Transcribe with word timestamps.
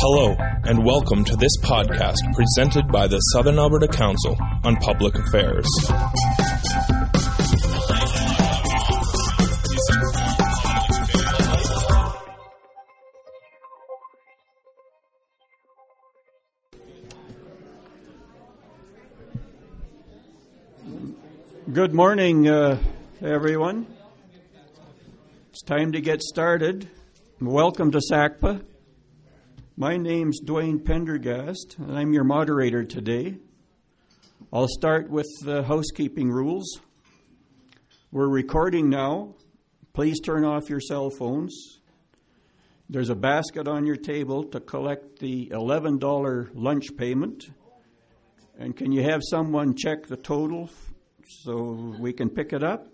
Hello, 0.00 0.36
and 0.62 0.84
welcome 0.84 1.24
to 1.24 1.34
this 1.34 1.50
podcast 1.64 2.18
presented 2.32 2.86
by 2.86 3.08
the 3.08 3.18
Southern 3.32 3.58
Alberta 3.58 3.88
Council 3.88 4.36
on 4.62 4.76
Public 4.76 5.16
Affairs. 5.16 5.66
Good 21.72 21.92
morning, 21.92 22.48
uh, 22.48 22.78
everyone. 23.20 23.88
It's 25.50 25.62
time 25.62 25.90
to 25.90 26.00
get 26.00 26.22
started. 26.22 26.88
Welcome 27.40 27.90
to 27.90 27.98
SACPA. 27.98 28.62
My 29.80 29.96
name's 29.96 30.40
Dwayne 30.40 30.84
Pendergast, 30.84 31.76
and 31.78 31.96
I'm 31.96 32.12
your 32.12 32.24
moderator 32.24 32.82
today. 32.82 33.36
I'll 34.52 34.66
start 34.66 35.08
with 35.08 35.28
the 35.44 35.62
housekeeping 35.62 36.32
rules. 36.32 36.80
We're 38.10 38.26
recording 38.26 38.90
now. 38.90 39.36
Please 39.92 40.18
turn 40.18 40.44
off 40.44 40.68
your 40.68 40.80
cell 40.80 41.10
phones. 41.10 41.78
There's 42.90 43.08
a 43.08 43.14
basket 43.14 43.68
on 43.68 43.86
your 43.86 43.94
table 43.94 44.42
to 44.46 44.58
collect 44.58 45.20
the 45.20 45.46
$11 45.52 46.50
lunch 46.54 46.96
payment. 46.96 47.50
And 48.58 48.76
can 48.76 48.90
you 48.90 49.04
have 49.04 49.20
someone 49.30 49.76
check 49.76 50.08
the 50.08 50.16
total 50.16 50.70
so 51.44 51.94
we 52.00 52.12
can 52.12 52.30
pick 52.30 52.52
it 52.52 52.64
up? 52.64 52.88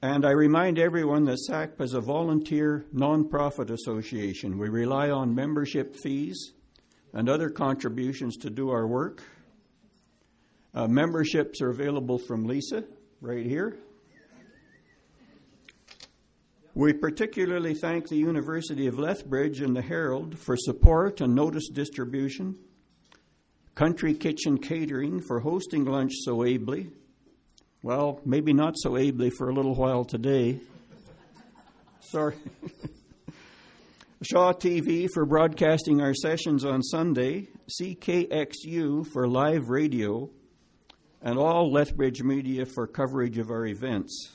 And 0.00 0.24
I 0.24 0.30
remind 0.30 0.78
everyone 0.78 1.24
that 1.24 1.40
SACP 1.50 1.80
is 1.80 1.92
a 1.92 2.00
volunteer 2.00 2.86
nonprofit 2.94 3.70
association. 3.70 4.56
We 4.56 4.68
rely 4.68 5.10
on 5.10 5.34
membership 5.34 5.96
fees 5.96 6.52
and 7.12 7.28
other 7.28 7.50
contributions 7.50 8.36
to 8.38 8.50
do 8.50 8.70
our 8.70 8.86
work. 8.86 9.24
Uh, 10.72 10.86
memberships 10.86 11.60
are 11.60 11.70
available 11.70 12.16
from 12.16 12.46
Lisa 12.46 12.84
right 13.20 13.44
here. 13.44 13.76
We 16.74 16.92
particularly 16.92 17.74
thank 17.74 18.06
the 18.06 18.18
University 18.18 18.86
of 18.86 19.00
Lethbridge 19.00 19.62
and 19.62 19.74
the 19.74 19.82
Herald 19.82 20.38
for 20.38 20.56
support 20.56 21.20
and 21.20 21.34
notice 21.34 21.70
distribution, 21.70 22.56
Country 23.74 24.14
Kitchen 24.14 24.58
Catering 24.58 25.20
for 25.20 25.40
hosting 25.40 25.86
lunch 25.86 26.12
so 26.20 26.44
ably, 26.44 26.90
well, 27.82 28.20
maybe 28.24 28.52
not 28.52 28.74
so 28.76 28.96
ably 28.96 29.30
for 29.30 29.48
a 29.48 29.54
little 29.54 29.74
while 29.74 30.04
today. 30.04 30.60
Sorry. 32.00 32.34
Shaw 34.22 34.52
TV 34.52 35.08
for 35.12 35.24
broadcasting 35.24 36.00
our 36.00 36.12
sessions 36.12 36.64
on 36.64 36.82
Sunday, 36.82 37.46
CKXU 37.80 39.06
for 39.12 39.28
live 39.28 39.68
radio, 39.68 40.28
and 41.22 41.38
all 41.38 41.70
Lethbridge 41.72 42.22
media 42.22 42.66
for 42.66 42.88
coverage 42.88 43.38
of 43.38 43.50
our 43.50 43.66
events. 43.66 44.30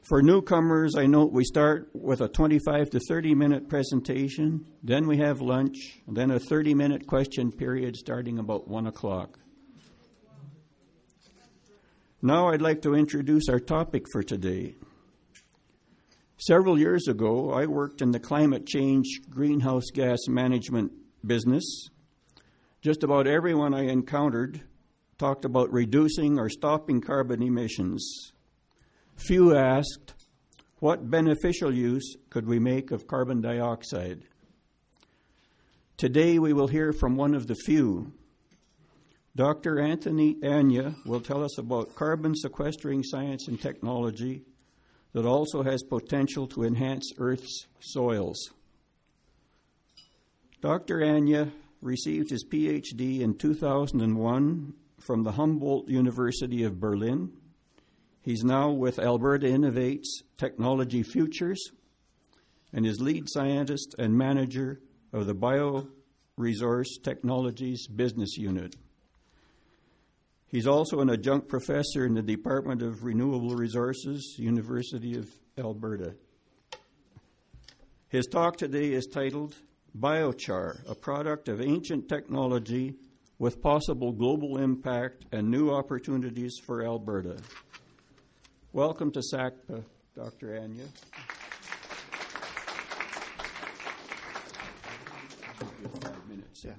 For 0.00 0.22
newcomers, 0.22 0.94
I 0.96 1.06
note 1.06 1.30
we 1.30 1.44
start 1.44 1.90
with 1.92 2.22
a 2.22 2.28
25 2.28 2.90
to 2.90 3.00
30 3.00 3.34
minute 3.34 3.68
presentation, 3.68 4.66
then 4.82 5.06
we 5.06 5.18
have 5.18 5.40
lunch, 5.40 6.00
then 6.08 6.30
a 6.30 6.38
30 6.38 6.74
minute 6.74 7.06
question 7.06 7.52
period 7.52 7.96
starting 7.96 8.38
about 8.38 8.66
1 8.66 8.86
o'clock. 8.86 9.38
Now 12.24 12.50
I'd 12.50 12.62
like 12.62 12.82
to 12.82 12.94
introduce 12.94 13.48
our 13.48 13.58
topic 13.58 14.06
for 14.12 14.22
today. 14.22 14.76
Several 16.36 16.78
years 16.78 17.08
ago, 17.08 17.50
I 17.50 17.66
worked 17.66 18.00
in 18.00 18.12
the 18.12 18.20
climate 18.20 18.64
change 18.64 19.22
greenhouse 19.28 19.86
gas 19.92 20.28
management 20.28 20.92
business. 21.26 21.88
Just 22.80 23.02
about 23.02 23.26
everyone 23.26 23.74
I 23.74 23.86
encountered 23.86 24.62
talked 25.18 25.44
about 25.44 25.72
reducing 25.72 26.38
or 26.38 26.48
stopping 26.48 27.00
carbon 27.00 27.42
emissions. 27.42 28.30
Few 29.16 29.56
asked, 29.56 30.14
what 30.78 31.10
beneficial 31.10 31.74
use 31.74 32.14
could 32.30 32.46
we 32.46 32.60
make 32.60 32.92
of 32.92 33.08
carbon 33.08 33.40
dioxide? 33.40 34.22
Today 35.96 36.38
we 36.38 36.52
will 36.52 36.68
hear 36.68 36.92
from 36.92 37.16
one 37.16 37.34
of 37.34 37.48
the 37.48 37.56
few 37.56 38.12
Dr. 39.34 39.80
Anthony 39.80 40.34
Anyia 40.42 40.94
will 41.06 41.20
tell 41.20 41.42
us 41.42 41.56
about 41.56 41.94
carbon 41.94 42.34
sequestering 42.34 43.02
science 43.02 43.48
and 43.48 43.58
technology 43.58 44.42
that 45.14 45.24
also 45.24 45.62
has 45.62 45.82
potential 45.82 46.46
to 46.48 46.64
enhance 46.64 47.12
Earth's 47.16 47.66
soils. 47.80 48.50
Dr. 50.60 50.98
Anyia 50.98 51.50
received 51.80 52.30
his 52.30 52.44
PhD 52.44 53.20
in 53.20 53.36
2001 53.38 54.74
from 55.00 55.22
the 55.22 55.32
Humboldt 55.32 55.88
University 55.88 56.62
of 56.62 56.78
Berlin. 56.78 57.32
He's 58.20 58.44
now 58.44 58.70
with 58.70 58.98
Alberta 58.98 59.46
Innovates 59.46 60.22
Technology 60.38 61.02
Futures 61.02 61.72
and 62.72 62.86
is 62.86 63.00
lead 63.00 63.24
scientist 63.28 63.94
and 63.98 64.16
manager 64.16 64.80
of 65.12 65.26
the 65.26 65.34
Bioresource 65.34 67.02
Technologies 67.02 67.86
Business 67.88 68.36
Unit. 68.36 68.76
He's 70.52 70.66
also 70.66 71.00
an 71.00 71.08
adjunct 71.08 71.48
professor 71.48 72.04
in 72.04 72.12
the 72.12 72.20
Department 72.20 72.82
of 72.82 73.04
Renewable 73.04 73.56
Resources, 73.56 74.36
University 74.38 75.16
of 75.16 75.26
Alberta. 75.56 76.14
His 78.08 78.26
talk 78.26 78.58
today 78.58 78.92
is 78.92 79.06
titled 79.06 79.54
Biochar, 79.98 80.86
a 80.86 80.94
product 80.94 81.48
of 81.48 81.62
ancient 81.62 82.06
technology 82.06 82.96
with 83.38 83.62
possible 83.62 84.12
global 84.12 84.58
impact 84.58 85.24
and 85.32 85.50
new 85.50 85.70
opportunities 85.70 86.58
for 86.62 86.84
Alberta. 86.84 87.38
Welcome 88.74 89.10
to 89.12 89.20
SACPA, 89.20 89.82
Dr. 90.14 90.48
Anyia. 90.48 90.86
Yeah. 96.62 96.72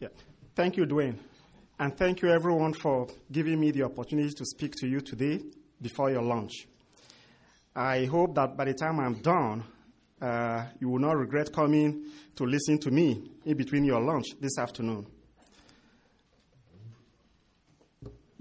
yeah. 0.00 0.08
Thank 0.54 0.78
you, 0.78 0.86
Dwayne. 0.86 1.18
And 1.78 1.94
thank 1.94 2.22
you, 2.22 2.30
everyone, 2.30 2.72
for 2.72 3.06
giving 3.30 3.60
me 3.60 3.70
the 3.70 3.82
opportunity 3.82 4.32
to 4.32 4.44
speak 4.46 4.72
to 4.76 4.86
you 4.86 5.02
today 5.02 5.42
before 5.80 6.10
your 6.10 6.22
lunch. 6.22 6.66
I 7.74 8.06
hope 8.06 8.34
that 8.36 8.56
by 8.56 8.64
the 8.64 8.72
time 8.72 8.98
I'm 8.98 9.20
done, 9.20 9.62
uh, 10.22 10.64
you 10.80 10.88
will 10.88 11.00
not 11.00 11.18
regret 11.18 11.52
coming 11.52 12.06
to 12.34 12.44
listen 12.44 12.78
to 12.78 12.90
me 12.90 13.30
in 13.44 13.58
between 13.58 13.84
your 13.84 14.00
lunch 14.00 14.24
this 14.40 14.58
afternoon. 14.58 15.06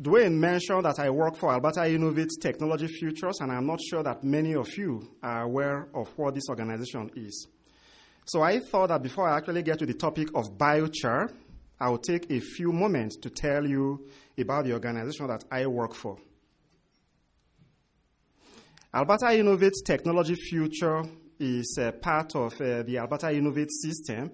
Dwayne 0.01 0.35
mentioned 0.35 0.85
that 0.85 0.99
I 0.99 1.09
work 1.09 1.35
for 1.35 1.51
Alberta 1.51 1.81
Innovates 1.81 2.39
Technology 2.39 2.87
Futures, 2.87 3.41
and 3.41 3.51
I'm 3.51 3.67
not 3.67 3.81
sure 3.81 4.03
that 4.03 4.23
many 4.23 4.55
of 4.55 4.69
you 4.77 5.09
are 5.21 5.41
aware 5.41 5.89
of 5.93 6.07
what 6.17 6.35
this 6.35 6.47
organization 6.47 7.11
is. 7.17 7.47
So 8.25 8.41
I 8.41 8.59
thought 8.59 8.87
that 8.87 9.03
before 9.03 9.27
I 9.27 9.37
actually 9.37 9.61
get 9.61 9.79
to 9.79 9.85
the 9.85 9.93
topic 9.93 10.29
of 10.33 10.57
biochar, 10.57 11.31
I 11.79 11.89
will 11.89 11.97
take 11.97 12.31
a 12.31 12.39
few 12.39 12.71
moments 12.71 13.17
to 13.17 13.29
tell 13.29 13.65
you 13.65 14.07
about 14.37 14.65
the 14.65 14.73
organization 14.73 15.27
that 15.27 15.43
I 15.51 15.65
work 15.67 15.93
for. 15.93 16.17
Alberta 18.93 19.25
Innovates 19.25 19.83
Technology 19.85 20.35
Future 20.35 21.03
is 21.37 21.77
part 22.01 22.35
of 22.35 22.53
uh, 22.61 22.83
the 22.83 22.97
Alberta 22.97 23.29
Innovate 23.35 23.71
system, 23.71 24.31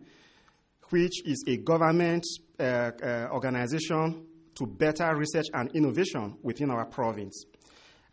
which 0.90 1.26
is 1.26 1.44
a 1.48 1.58
government 1.58 2.24
uh, 2.60 2.92
uh, 3.02 3.28
organization 3.32 4.26
to 4.54 4.68
better 4.68 5.16
research 5.16 5.48
and 5.54 5.72
innovation 5.76 6.38
within 6.44 6.70
our 6.70 6.86
province. 6.86 7.46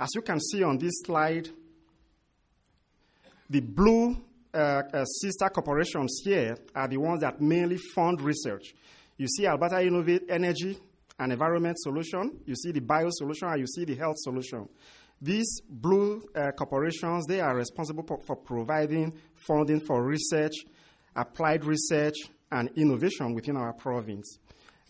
As 0.01 0.09
you 0.15 0.23
can 0.23 0.41
see 0.41 0.63
on 0.63 0.79
this 0.79 1.03
slide, 1.05 1.49
the 3.51 3.61
blue 3.61 4.17
uh, 4.55 4.83
uh, 4.93 5.05
sister 5.05 5.49
corporations 5.51 6.21
here 6.25 6.57
are 6.75 6.89
the 6.89 6.97
ones 6.97 7.21
that 7.21 7.41
mainly 7.41 7.77
fund 7.95 8.21
research. 8.21 8.75
You 9.19 9.26
see 9.26 9.47
Alberta 9.47 9.82
Innovate 9.82 10.26
Energy 10.29 10.79
and 11.19 11.32
Environment 11.32 11.76
Solution, 11.79 12.38
you 12.47 12.55
see 12.55 12.70
the 12.70 12.81
Bio 12.81 13.09
Solution, 13.11 13.49
and 13.49 13.61
you 13.61 13.67
see 13.67 13.85
the 13.85 13.97
Health 13.97 14.17
Solution. 14.19 14.69
These 15.20 15.61
blue 15.69 16.23
uh, 16.37 16.53
corporations, 16.53 17.26
they 17.26 17.41
are 17.41 17.56
responsible 17.56 18.05
for, 18.06 18.20
for 18.25 18.37
providing 18.37 19.12
funding 19.35 19.81
for 19.81 20.05
research, 20.05 20.53
applied 21.17 21.65
research, 21.65 22.15
and 22.53 22.70
innovation 22.76 23.35
within 23.35 23.56
our 23.56 23.73
province. 23.73 24.38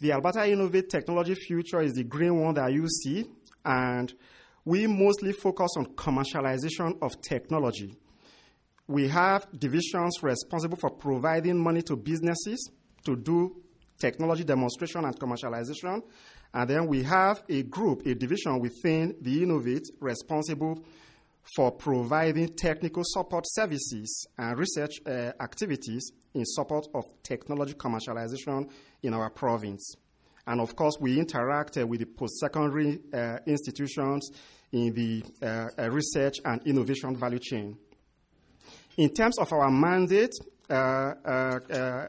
The 0.00 0.12
Alberta 0.12 0.46
Innovate 0.46 0.90
Technology 0.90 1.34
Future 1.34 1.80
is 1.80 1.94
the 1.94 2.04
green 2.04 2.38
one 2.38 2.54
that 2.54 2.70
you 2.70 2.86
see, 2.86 3.24
and 3.64 4.12
we 4.66 4.86
mostly 4.86 5.32
focus 5.32 5.70
on 5.78 5.86
commercialization 5.94 6.98
of 7.00 7.18
technology. 7.22 7.96
We 8.86 9.08
have 9.08 9.46
divisions 9.58 10.22
responsible 10.22 10.76
for 10.76 10.90
providing 10.90 11.58
money 11.58 11.80
to 11.82 11.96
businesses 11.96 12.70
to 13.06 13.16
do 13.16 13.62
technology 13.98 14.44
demonstration 14.44 15.04
and 15.04 15.18
commercialization. 15.18 16.02
And 16.54 16.70
then 16.70 16.86
we 16.86 17.02
have 17.02 17.42
a 17.48 17.62
group, 17.62 18.06
a 18.06 18.14
division 18.14 18.60
within 18.60 19.16
the 19.20 19.42
Innovate 19.42 19.88
responsible 20.00 20.82
for 21.56 21.72
providing 21.72 22.48
technical 22.54 23.02
support 23.04 23.44
services 23.48 24.26
and 24.36 24.58
research 24.58 25.00
uh, 25.06 25.32
activities 25.40 26.12
in 26.34 26.44
support 26.44 26.86
of 26.94 27.04
technology 27.22 27.74
commercialization 27.74 28.68
in 29.02 29.14
our 29.14 29.30
province. 29.30 29.94
And 30.46 30.60
of 30.60 30.74
course, 30.76 30.96
we 31.00 31.18
interact 31.18 31.76
uh, 31.76 31.86
with 31.86 32.00
the 32.00 32.06
post 32.06 32.38
secondary 32.38 33.00
uh, 33.12 33.38
institutions 33.46 34.30
in 34.72 34.94
the 34.94 35.22
uh, 35.42 35.68
uh, 35.78 35.90
research 35.90 36.36
and 36.44 36.66
innovation 36.66 37.16
value 37.16 37.38
chain. 37.38 37.76
In 38.96 39.10
terms 39.10 39.38
of 39.38 39.52
our 39.52 39.70
mandate, 39.70 40.32
uh, 40.68 42.08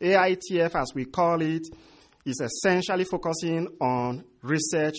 AITF, 0.00 0.74
as 0.74 0.94
we 0.94 1.04
call 1.04 1.42
it, 1.42 1.66
is 2.24 2.40
essentially 2.40 3.04
focusing 3.04 3.66
on 3.80 4.24
research 4.42 4.96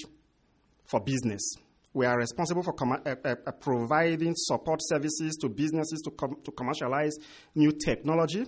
for 0.86 1.00
business. 1.00 1.56
We 1.94 2.06
are 2.06 2.18
responsible 2.18 2.64
for 2.64 2.74
com- 2.74 3.02
uh, 3.06 3.16
uh, 3.24 3.36
uh, 3.46 3.52
providing 3.52 4.34
support 4.36 4.80
services 4.84 5.36
to 5.42 5.50
businesses 5.50 6.02
to, 6.06 6.12
com- 6.12 6.38
to 6.44 6.52
commercialize 6.52 7.16
new 7.56 7.72
technology. 7.72 8.46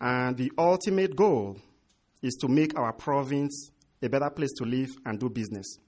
And 0.00 0.36
the 0.36 0.52
ultimate 0.58 1.16
goal 1.16 1.56
is 2.22 2.34
to 2.40 2.48
make 2.48 2.78
our 2.78 2.92
province 2.92 3.70
a 4.02 4.08
better 4.08 4.30
place 4.30 4.52
to 4.58 4.64
live 4.64 4.90
and 5.06 5.18
do 5.18 5.30
business. 5.30 5.78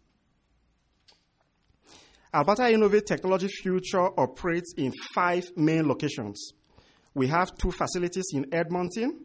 Alberta 2.33 2.71
Innovate 2.71 3.07
Technology 3.07 3.49
Future 3.49 4.09
operates 4.19 4.75
in 4.77 4.93
five 5.15 5.45
main 5.57 5.87
locations. 5.89 6.53
We 7.15 7.29
have 7.29 7.57
two 7.57 7.73
facilities 7.73 8.27
in 8.33 8.53
Edmonton. 8.53 9.21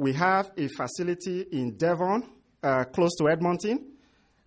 We 0.00 0.14
have 0.14 0.50
a 0.56 0.66
facility 0.68 1.42
in 1.52 1.76
Devon, 1.76 2.22
uh, 2.62 2.84
close 2.84 3.10
to 3.18 3.28
Edmonton 3.28 3.86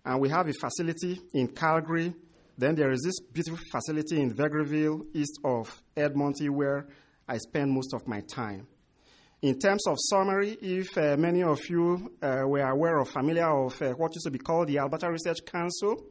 and 0.04 0.20
we 0.20 0.28
have 0.28 0.48
a 0.48 0.52
facility 0.52 1.20
in 1.32 1.46
Calgary. 1.46 2.12
Then 2.58 2.74
there 2.74 2.90
is 2.90 3.02
this 3.04 3.20
beautiful 3.20 3.60
facility 3.70 4.20
in 4.20 4.34
Vegreville, 4.34 5.06
east 5.14 5.38
of 5.44 5.80
Edmonton, 5.96 6.52
where 6.56 6.88
I 7.28 7.38
spend 7.38 7.70
most 7.70 7.94
of 7.94 8.04
my 8.08 8.20
time. 8.22 8.66
In 9.42 9.56
terms 9.60 9.86
of 9.86 9.96
summary, 10.10 10.58
if 10.60 10.98
uh, 10.98 11.16
many 11.16 11.44
of 11.44 11.60
you 11.70 12.16
uh, 12.20 12.42
were 12.46 12.68
aware 12.68 12.98
or 12.98 13.04
familiar 13.04 13.46
of 13.46 13.80
uh, 13.80 13.90
what 13.90 14.12
used 14.12 14.24
to 14.24 14.32
be 14.32 14.40
called 14.40 14.66
the 14.66 14.78
Alberta 14.78 15.08
Research 15.08 15.38
Council, 15.46 16.04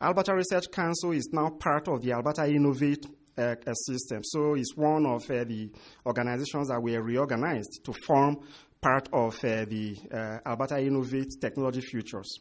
Alberta 0.00 0.34
Research 0.34 0.70
Council 0.72 1.12
is 1.12 1.28
now 1.30 1.50
part 1.50 1.88
of 1.88 2.00
the 2.00 2.12
Alberta 2.12 2.46
Innovate 2.46 3.04
uh, 3.38 3.54
system. 3.74 4.22
So 4.24 4.54
it's 4.54 4.76
one 4.76 5.06
of 5.06 5.22
uh, 5.30 5.44
the 5.44 5.70
organizations 6.06 6.68
that 6.68 6.82
were 6.82 7.00
reorganized 7.02 7.80
to 7.84 7.92
form 8.06 8.38
part 8.80 9.08
of 9.12 9.34
uh, 9.44 9.64
the 9.64 10.40
Alberta 10.44 10.80
Innovate 10.80 11.40
Technology 11.40 11.80
Futures. 11.80 12.40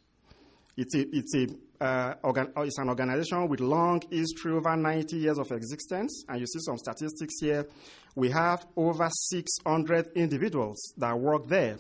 It's, 0.78 0.96
a, 0.96 1.06
it's, 1.16 1.36
a, 1.36 1.84
uh, 1.84 2.14
organ, 2.24 2.52
uh, 2.56 2.62
it's 2.62 2.78
an 2.78 2.90
organization 2.90 3.48
with 3.50 3.60
long 3.60 4.02
history, 4.10 4.54
over 4.54 4.76
90 4.76 5.18
years 5.18 5.38
of 5.38 5.52
existence. 5.52 6.24
And 6.30 6.40
you 6.40 6.48
see 6.48 6.60
some 6.60 6.78
statistics 6.78 7.36
here. 7.40 7.68
We 8.16 8.30
have 8.32 8.66
over 8.76 9.10
600 9.12 10.12
individuals 10.16 10.94
that 10.98 11.18
work 11.20 11.48
there. 11.48 11.78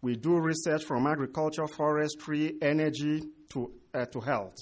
We 0.00 0.16
do 0.16 0.38
research 0.38 0.84
from 0.84 1.06
agriculture, 1.06 1.66
forestry, 1.66 2.54
energy 2.62 3.22
to, 3.50 3.72
uh, 3.92 4.06
to 4.06 4.20
health. 4.20 4.54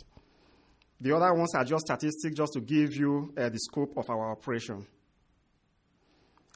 The 1.01 1.15
other 1.15 1.35
ones 1.35 1.55
are 1.55 1.65
just 1.65 1.87
statistics 1.87 2.35
just 2.35 2.55
to 2.55 2.61
give 2.61 2.95
you 2.97 3.33
uh, 3.37 3.49
the 3.49 3.59
scope 3.59 3.97
of 3.97 4.09
our 4.09 4.31
operation. 4.31 4.87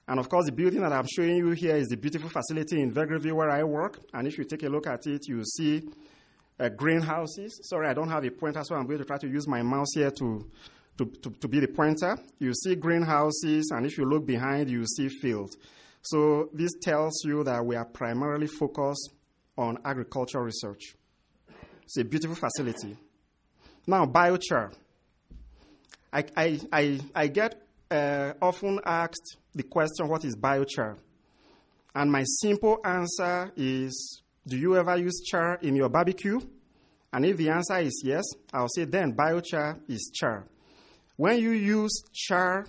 And 0.09 0.19
of 0.19 0.29
course, 0.29 0.47
the 0.47 0.53
building 0.53 0.81
that 0.81 0.93
I'm 0.93 1.07
showing 1.07 1.37
you 1.37 1.51
here 1.51 1.77
is 1.77 1.89
the 1.89 1.97
beautiful 1.97 2.31
facility 2.31 2.81
in 2.81 2.93
Vegreville 2.93 3.35
where 3.35 3.51
I 3.51 3.63
work. 3.63 4.01
And 4.13 4.27
if 4.27 4.39
you 4.39 4.45
take 4.45 4.63
a 4.65 4.69
look 4.69 4.87
at 4.87 5.07
it, 5.07 5.29
you 5.29 5.45
see 5.45 5.83
uh, 6.59 6.69
greenhouses. 6.71 7.61
Sorry, 7.63 7.87
I 7.87 7.95
don't 7.95 8.09
have 8.09 8.25
a 8.25 8.31
pointer, 8.31 8.63
so 8.65 8.75
I'm 8.75 8.87
going 8.87 8.99
to 8.99 9.05
try 9.05 9.19
to 9.19 9.29
use 9.29 9.47
my 9.47 9.63
mouse 9.63 9.93
here 9.95 10.11
to, 10.11 10.51
to, 10.99 11.05
to, 11.05 11.31
to 11.31 11.49
be 11.49 11.61
the 11.61 11.69
pointer. 11.69 12.19
You 12.39 12.53
see 12.55 12.75
greenhouses, 12.75 13.71
and 13.73 13.87
if 13.87 13.99
you 13.99 14.05
look 14.05 14.27
behind, 14.27 14.69
you 14.69 14.85
see 14.87 15.09
fields. 15.09 15.57
So 16.03 16.49
this 16.53 16.73
tells 16.83 17.23
you 17.25 17.45
that 17.45 17.65
we 17.65 17.77
are 17.77 17.85
primarily 17.85 18.47
focused 18.47 19.11
on 19.57 19.79
agricultural 19.85 20.45
research. 20.45 20.97
It's 21.83 21.99
a 21.99 22.05
beautiful 22.05 22.37
facility. 22.37 22.97
Now, 23.91 24.07
biochar. 24.07 24.73
I, 26.13 26.25
I, 26.37 26.61
I, 26.73 27.01
I 27.13 27.27
get 27.27 27.61
uh, 27.91 28.35
often 28.41 28.79
asked 28.87 29.37
the 29.53 29.65
question, 29.65 30.07
what 30.07 30.25
is 30.25 30.37
biochar? 30.37 30.97
And 31.93 32.13
my 32.13 32.23
simple 32.23 32.79
answer 32.85 33.51
is 33.57 34.23
do 34.47 34.57
you 34.57 34.77
ever 34.77 34.97
use 34.97 35.21
char 35.29 35.57
in 35.63 35.75
your 35.75 35.89
barbecue? 35.89 36.39
And 37.13 37.27
if 37.27 37.37
the 37.37 37.49
answer 37.49 37.79
is 37.79 38.01
yes, 38.05 38.23
I'll 38.53 38.69
say 38.69 38.85
then 38.85 39.13
biochar 39.13 39.81
is 39.89 40.13
char. 40.15 40.47
When 41.17 41.41
you 41.41 41.51
use 41.51 42.05
char 42.13 42.67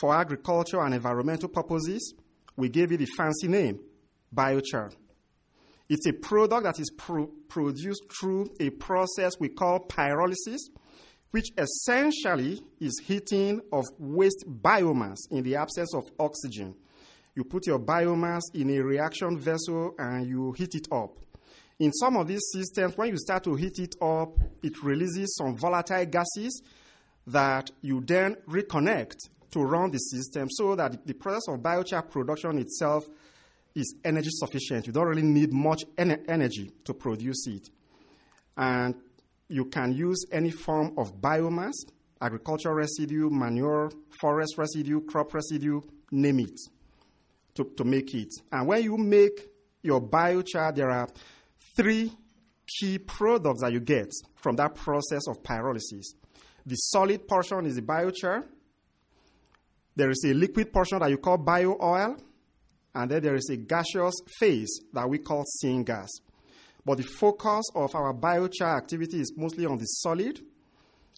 for 0.00 0.14
agriculture 0.14 0.80
and 0.80 0.94
environmental 0.94 1.50
purposes, 1.50 2.14
we 2.56 2.70
give 2.70 2.92
it 2.92 3.02
a 3.02 3.06
fancy 3.14 3.46
name, 3.46 3.78
biochar. 4.34 4.90
It's 5.90 6.06
a 6.06 6.14
product 6.14 6.62
that 6.62 6.80
is 6.80 6.90
pro- 6.96 7.26
produced 7.48 8.04
through 8.18 8.48
a 8.60 8.70
process 8.70 9.32
we 9.38 9.50
call 9.50 9.86
pyrolysis, 9.86 10.60
which 11.32 11.48
essentially 11.58 12.62
is 12.80 12.98
heating 13.04 13.60
of 13.70 13.84
waste 13.98 14.46
biomass 14.48 15.18
in 15.30 15.42
the 15.42 15.56
absence 15.56 15.94
of 15.94 16.04
oxygen 16.18 16.74
you 17.34 17.44
put 17.44 17.66
your 17.66 17.78
biomass 17.78 18.42
in 18.54 18.70
a 18.70 18.80
reaction 18.80 19.38
vessel 19.38 19.94
and 19.98 20.26
you 20.26 20.52
heat 20.52 20.74
it 20.74 20.88
up. 20.92 21.16
In 21.78 21.92
some 21.92 22.16
of 22.16 22.26
these 22.26 22.42
systems, 22.52 22.96
when 22.96 23.08
you 23.08 23.16
start 23.16 23.44
to 23.44 23.54
heat 23.54 23.78
it 23.78 23.94
up, 24.02 24.38
it 24.62 24.82
releases 24.82 25.36
some 25.36 25.56
volatile 25.56 26.04
gases 26.04 26.62
that 27.26 27.70
you 27.80 28.02
then 28.02 28.36
reconnect 28.48 29.16
to 29.52 29.60
run 29.60 29.90
the 29.90 29.98
system 29.98 30.48
so 30.50 30.76
that 30.76 31.06
the 31.06 31.14
process 31.14 31.48
of 31.48 31.60
biochar 31.60 32.08
production 32.10 32.58
itself 32.58 33.08
is 33.74 33.94
energy 34.04 34.30
sufficient. 34.30 34.86
You 34.86 34.92
don't 34.92 35.06
really 35.06 35.22
need 35.22 35.52
much 35.52 35.84
en- 35.96 36.24
energy 36.28 36.72
to 36.84 36.94
produce 36.94 37.46
it. 37.46 37.68
And 38.56 38.94
you 39.48 39.66
can 39.66 39.92
use 39.92 40.26
any 40.30 40.50
form 40.50 40.94
of 40.96 41.20
biomass, 41.20 41.72
agricultural 42.20 42.74
residue, 42.74 43.30
manure, 43.30 43.90
forest 44.20 44.54
residue, 44.58 45.00
crop 45.02 45.34
residue, 45.34 45.80
name 46.10 46.40
it 46.40 46.60
to, 47.54 47.64
to 47.76 47.84
make 47.84 48.14
it. 48.14 48.32
And 48.52 48.66
when 48.68 48.82
you 48.82 48.96
make 48.96 49.48
your 49.82 50.00
biochar, 50.00 50.74
there 50.74 50.90
are 50.90 51.08
three 51.76 52.12
key 52.78 52.98
products 52.98 53.62
that 53.62 53.72
you 53.72 53.80
get 53.80 54.08
from 54.36 54.56
that 54.56 54.74
process 54.74 55.22
of 55.28 55.42
pyrolysis. 55.42 56.14
The 56.66 56.76
solid 56.76 57.26
portion 57.26 57.66
is 57.66 57.76
the 57.76 57.82
biochar. 57.82 58.44
There 59.96 60.10
is 60.10 60.24
a 60.24 60.34
liquid 60.34 60.72
portion 60.72 60.98
that 61.00 61.10
you 61.10 61.18
call 61.18 61.38
bio 61.38 61.76
oil. 61.82 62.16
And 62.94 63.10
then 63.10 63.22
there 63.22 63.34
is 63.34 63.48
a 63.50 63.56
gaseous 63.56 64.14
phase 64.38 64.80
that 64.92 65.08
we 65.08 65.18
call 65.18 65.44
syngas. 65.62 66.08
But 66.84 66.98
the 66.98 67.04
focus 67.04 67.64
of 67.74 67.94
our 67.94 68.12
biochar 68.12 68.76
activity 68.76 69.20
is 69.20 69.32
mostly 69.36 69.66
on 69.66 69.78
the 69.78 69.84
solid. 69.84 70.40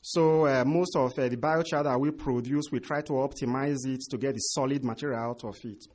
So 0.03 0.47
uh, 0.47 0.65
most 0.67 0.97
of 0.97 1.13
uh, 1.17 1.29
the 1.29 1.37
biochar 1.37 1.85
that 1.85 2.01
we 2.01 2.11
produce, 2.11 2.65
we 2.73 2.81
try 2.81 3.01
to 3.03 3.13
optimize 3.13 3.87
it 3.87 4.01
to 4.11 4.19
get 4.19 4.35
the 4.35 4.41
solid 4.41 4.85
material 4.85 5.21
out 5.21 5.45
of 5.45 5.57
it. 5.65 5.87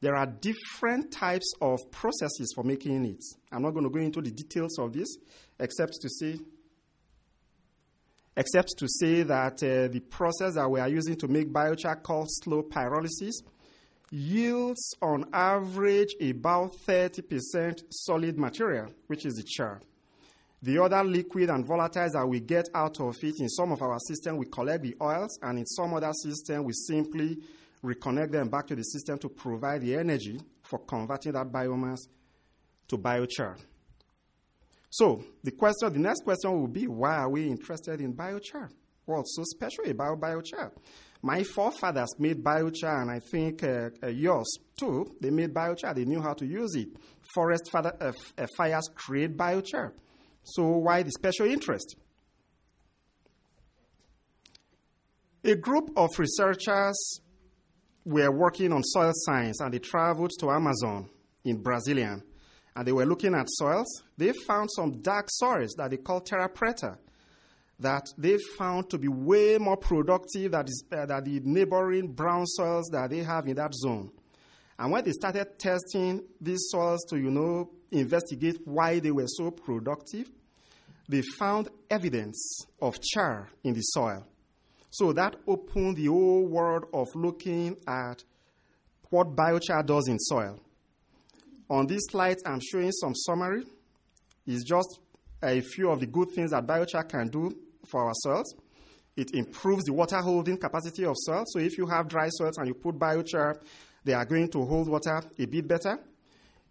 There 0.00 0.16
are 0.16 0.26
different 0.26 1.12
types 1.12 1.52
of 1.60 1.78
processes 1.92 2.52
for 2.56 2.64
making 2.64 3.04
it. 3.04 3.22
I'm 3.52 3.62
not 3.62 3.70
going 3.70 3.84
to 3.84 3.90
go 3.90 4.00
into 4.00 4.20
the 4.20 4.32
details 4.32 4.78
of 4.78 4.92
this, 4.92 5.16
except 5.60 5.92
to 6.00 6.08
say, 6.08 6.40
except 8.36 8.70
to 8.78 8.88
say 8.88 9.22
that 9.22 9.62
uh, 9.62 9.86
the 9.92 10.00
process 10.00 10.54
that 10.54 10.68
we 10.68 10.80
are 10.80 10.88
using 10.88 11.14
to 11.16 11.28
make 11.28 11.52
biochar 11.52 12.02
called 12.02 12.26
slow 12.30 12.62
pyrolysis 12.62 13.34
yields 14.12 14.94
on 15.00 15.24
average 15.32 16.14
about 16.20 16.76
30% 16.86 17.82
solid 17.90 18.38
material, 18.38 18.92
which 19.06 19.24
is 19.24 19.34
the 19.34 19.42
char. 19.42 19.80
The 20.62 20.80
other 20.80 21.02
liquid 21.02 21.48
and 21.48 21.66
volatiles 21.66 22.12
that 22.12 22.28
we 22.28 22.38
get 22.38 22.68
out 22.74 23.00
of 23.00 23.16
it, 23.22 23.40
in 23.40 23.48
some 23.48 23.72
of 23.72 23.82
our 23.82 23.98
systems, 23.98 24.38
we 24.38 24.46
collect 24.46 24.82
the 24.84 24.94
oils, 25.00 25.38
and 25.42 25.58
in 25.58 25.66
some 25.66 25.94
other 25.94 26.12
systems, 26.12 26.64
we 26.64 26.72
simply 26.72 27.38
reconnect 27.82 28.30
them 28.30 28.48
back 28.48 28.68
to 28.68 28.76
the 28.76 28.82
system 28.82 29.18
to 29.18 29.28
provide 29.28 29.80
the 29.80 29.96
energy 29.96 30.40
for 30.62 30.78
converting 30.80 31.32
that 31.32 31.50
biomass 31.50 31.98
to 32.86 32.96
biochar. 32.96 33.56
So 34.90 35.24
the 35.42 35.52
question, 35.52 35.92
the 35.94 35.98
next 35.98 36.22
question 36.22 36.52
will 36.52 36.68
be, 36.68 36.86
why 36.86 37.16
are 37.16 37.30
we 37.30 37.48
interested 37.48 38.00
in 38.00 38.12
biochar? 38.12 38.68
What's 39.06 39.34
so 39.34 39.42
special 39.44 39.90
about 39.90 40.20
biochar? 40.20 40.70
My 41.24 41.44
forefathers 41.44 42.18
made 42.18 42.42
biochar, 42.42 43.02
and 43.02 43.10
I 43.10 43.20
think 43.20 43.62
uh, 43.62 43.90
uh, 44.02 44.08
yours 44.08 44.58
too. 44.76 45.14
They 45.20 45.30
made 45.30 45.54
biochar. 45.54 45.94
They 45.94 46.04
knew 46.04 46.20
how 46.20 46.34
to 46.34 46.44
use 46.44 46.74
it. 46.74 46.88
Forest 47.32 47.70
father, 47.70 47.94
uh, 48.00 48.12
uh 48.36 48.46
fires 48.56 48.88
create 48.92 49.36
biochar. 49.36 49.92
So 50.42 50.64
why 50.78 51.04
the 51.04 51.12
special 51.12 51.46
interest? 51.46 51.94
A 55.44 55.54
group 55.54 55.90
of 55.96 56.10
researchers 56.18 57.20
were 58.04 58.30
working 58.30 58.72
on 58.72 58.82
soil 58.82 59.12
science 59.14 59.60
and 59.60 59.72
they 59.72 59.78
traveled 59.78 60.30
to 60.40 60.50
Amazon 60.50 61.08
in 61.44 61.62
Brazilian 61.62 62.22
and 62.74 62.86
they 62.86 62.92
were 62.92 63.06
looking 63.06 63.34
at 63.34 63.46
soils. 63.48 64.02
They 64.16 64.32
found 64.46 64.70
some 64.74 65.00
dark 65.02 65.26
soils 65.30 65.74
that 65.78 65.90
they 65.90 65.98
call 65.98 66.20
terra 66.20 66.48
preta 66.48 66.96
that 67.82 68.06
they 68.16 68.38
found 68.56 68.90
to 68.90 68.98
be 68.98 69.08
way 69.08 69.58
more 69.58 69.76
productive 69.76 70.52
than, 70.52 70.66
than 70.90 71.24
the 71.24 71.40
neighboring 71.44 72.12
brown 72.12 72.46
soils 72.46 72.88
that 72.92 73.10
they 73.10 73.18
have 73.18 73.46
in 73.46 73.56
that 73.56 73.74
zone. 73.74 74.10
And 74.78 74.90
when 74.90 75.04
they 75.04 75.12
started 75.12 75.58
testing 75.58 76.24
these 76.40 76.68
soils 76.70 77.04
to, 77.10 77.16
you 77.16 77.30
know, 77.30 77.70
investigate 77.90 78.58
why 78.64 78.98
they 78.98 79.10
were 79.10 79.28
so 79.28 79.50
productive, 79.50 80.30
they 81.08 81.22
found 81.38 81.68
evidence 81.90 82.66
of 82.80 83.00
char 83.00 83.50
in 83.62 83.74
the 83.74 83.82
soil. 83.82 84.26
So 84.90 85.12
that 85.12 85.36
opened 85.46 85.96
the 85.96 86.06
whole 86.06 86.46
world 86.46 86.84
of 86.92 87.08
looking 87.14 87.76
at 87.86 88.24
what 89.10 89.36
biochar 89.36 89.84
does 89.84 90.08
in 90.08 90.18
soil. 90.18 90.58
On 91.68 91.86
this 91.86 92.02
slide, 92.10 92.38
I'm 92.46 92.60
showing 92.60 92.92
some 92.92 93.14
summary. 93.14 93.64
It's 94.46 94.64
just 94.64 95.00
a 95.42 95.60
few 95.60 95.90
of 95.90 96.00
the 96.00 96.06
good 96.06 96.30
things 96.30 96.50
that 96.50 96.66
biochar 96.66 97.08
can 97.08 97.28
do 97.28 97.54
for 97.86 98.04
our 98.04 98.14
soils. 98.14 98.54
It 99.16 99.34
improves 99.34 99.84
the 99.84 99.92
water 99.92 100.18
holding 100.18 100.56
capacity 100.56 101.04
of 101.04 101.14
soil. 101.16 101.44
So 101.46 101.58
if 101.58 101.76
you 101.76 101.86
have 101.86 102.08
dry 102.08 102.28
soils 102.30 102.56
and 102.58 102.66
you 102.66 102.74
put 102.74 102.98
biochar, 102.98 103.60
they 104.04 104.14
are 104.14 104.24
going 104.24 104.48
to 104.48 104.64
hold 104.64 104.88
water 104.88 105.22
a 105.38 105.46
bit 105.46 105.68
better. 105.68 105.98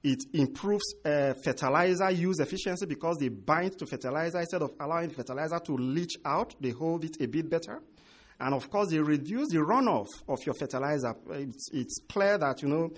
It 0.03 0.23
improves 0.33 0.95
uh, 1.05 1.33
fertilizer 1.43 2.09
use 2.09 2.39
efficiency 2.39 2.87
because 2.87 3.17
they 3.19 3.29
bind 3.29 3.77
to 3.77 3.85
fertilizer 3.85 4.39
instead 4.39 4.63
of 4.63 4.71
allowing 4.79 5.11
fertilizer 5.11 5.59
to 5.59 5.73
leach 5.73 6.15
out. 6.25 6.55
They 6.59 6.71
hold 6.71 7.05
it 7.05 7.21
a 7.21 7.27
bit 7.27 7.47
better. 7.47 7.79
And 8.39 8.55
of 8.55 8.71
course, 8.71 8.89
they 8.89 8.99
reduce 8.99 9.49
the 9.49 9.59
runoff 9.59 10.07
of 10.27 10.39
your 10.43 10.55
fertilizer. 10.55 11.13
It's, 11.29 11.69
it's 11.71 11.99
clear 12.09 12.39
that, 12.39 12.63
you 12.63 12.69
know, 12.69 12.89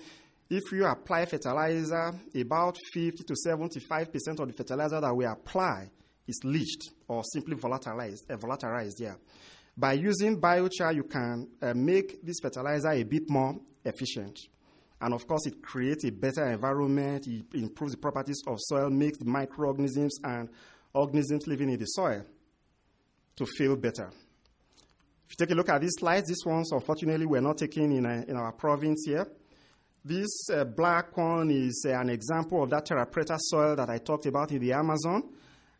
if 0.48 0.62
you 0.72 0.86
apply 0.86 1.26
fertilizer, 1.26 2.14
about 2.34 2.78
50 2.94 3.24
to 3.24 3.34
75% 3.46 4.40
of 4.40 4.48
the 4.48 4.54
fertilizer 4.56 5.00
that 5.02 5.14
we 5.14 5.26
apply 5.26 5.90
is 6.26 6.40
leached 6.44 6.90
or 7.08 7.22
simply 7.32 7.56
volatilized, 7.56 8.30
uh, 8.30 8.36
volatilized 8.36 8.98
yeah. 8.98 9.14
By 9.76 9.94
using 9.94 10.40
biochar, 10.40 10.94
you 10.94 11.04
can 11.04 11.48
uh, 11.60 11.74
make 11.74 12.24
this 12.24 12.36
fertilizer 12.40 12.90
a 12.90 13.02
bit 13.02 13.28
more 13.28 13.56
efficient. 13.84 14.38
And 15.00 15.12
of 15.12 15.26
course, 15.26 15.46
it 15.46 15.60
creates 15.62 16.04
a 16.04 16.12
better 16.12 16.48
environment, 16.50 17.26
it 17.26 17.44
improves 17.54 17.92
the 17.92 17.98
properties 17.98 18.40
of 18.46 18.58
soil, 18.60 18.88
makes 18.88 19.18
the 19.18 19.24
microorganisms 19.24 20.18
and 20.22 20.48
organisms 20.94 21.46
living 21.46 21.70
in 21.70 21.78
the 21.78 21.86
soil 21.86 22.24
to 23.36 23.46
feel 23.46 23.76
better. 23.76 24.10
If 25.26 25.30
you 25.30 25.46
take 25.46 25.50
a 25.50 25.54
look 25.54 25.68
at 25.68 25.80
these 25.80 25.94
slides, 25.98 26.28
these 26.28 26.44
ones, 26.46 26.70
unfortunately, 26.70 27.26
we're 27.26 27.40
not 27.40 27.58
taken 27.58 27.90
in, 27.92 28.06
a, 28.06 28.24
in 28.28 28.36
our 28.36 28.52
province 28.52 29.04
here. 29.06 29.26
This 30.04 30.48
uh, 30.50 30.64
black 30.64 31.16
one 31.16 31.50
is 31.50 31.84
uh, 31.88 31.98
an 31.98 32.10
example 32.10 32.62
of 32.62 32.70
that 32.70 32.86
terra 32.86 33.06
preta 33.06 33.38
soil 33.38 33.74
that 33.74 33.90
I 33.90 33.98
talked 33.98 34.26
about 34.26 34.52
in 34.52 34.60
the 34.60 34.72
Amazon. 34.72 35.24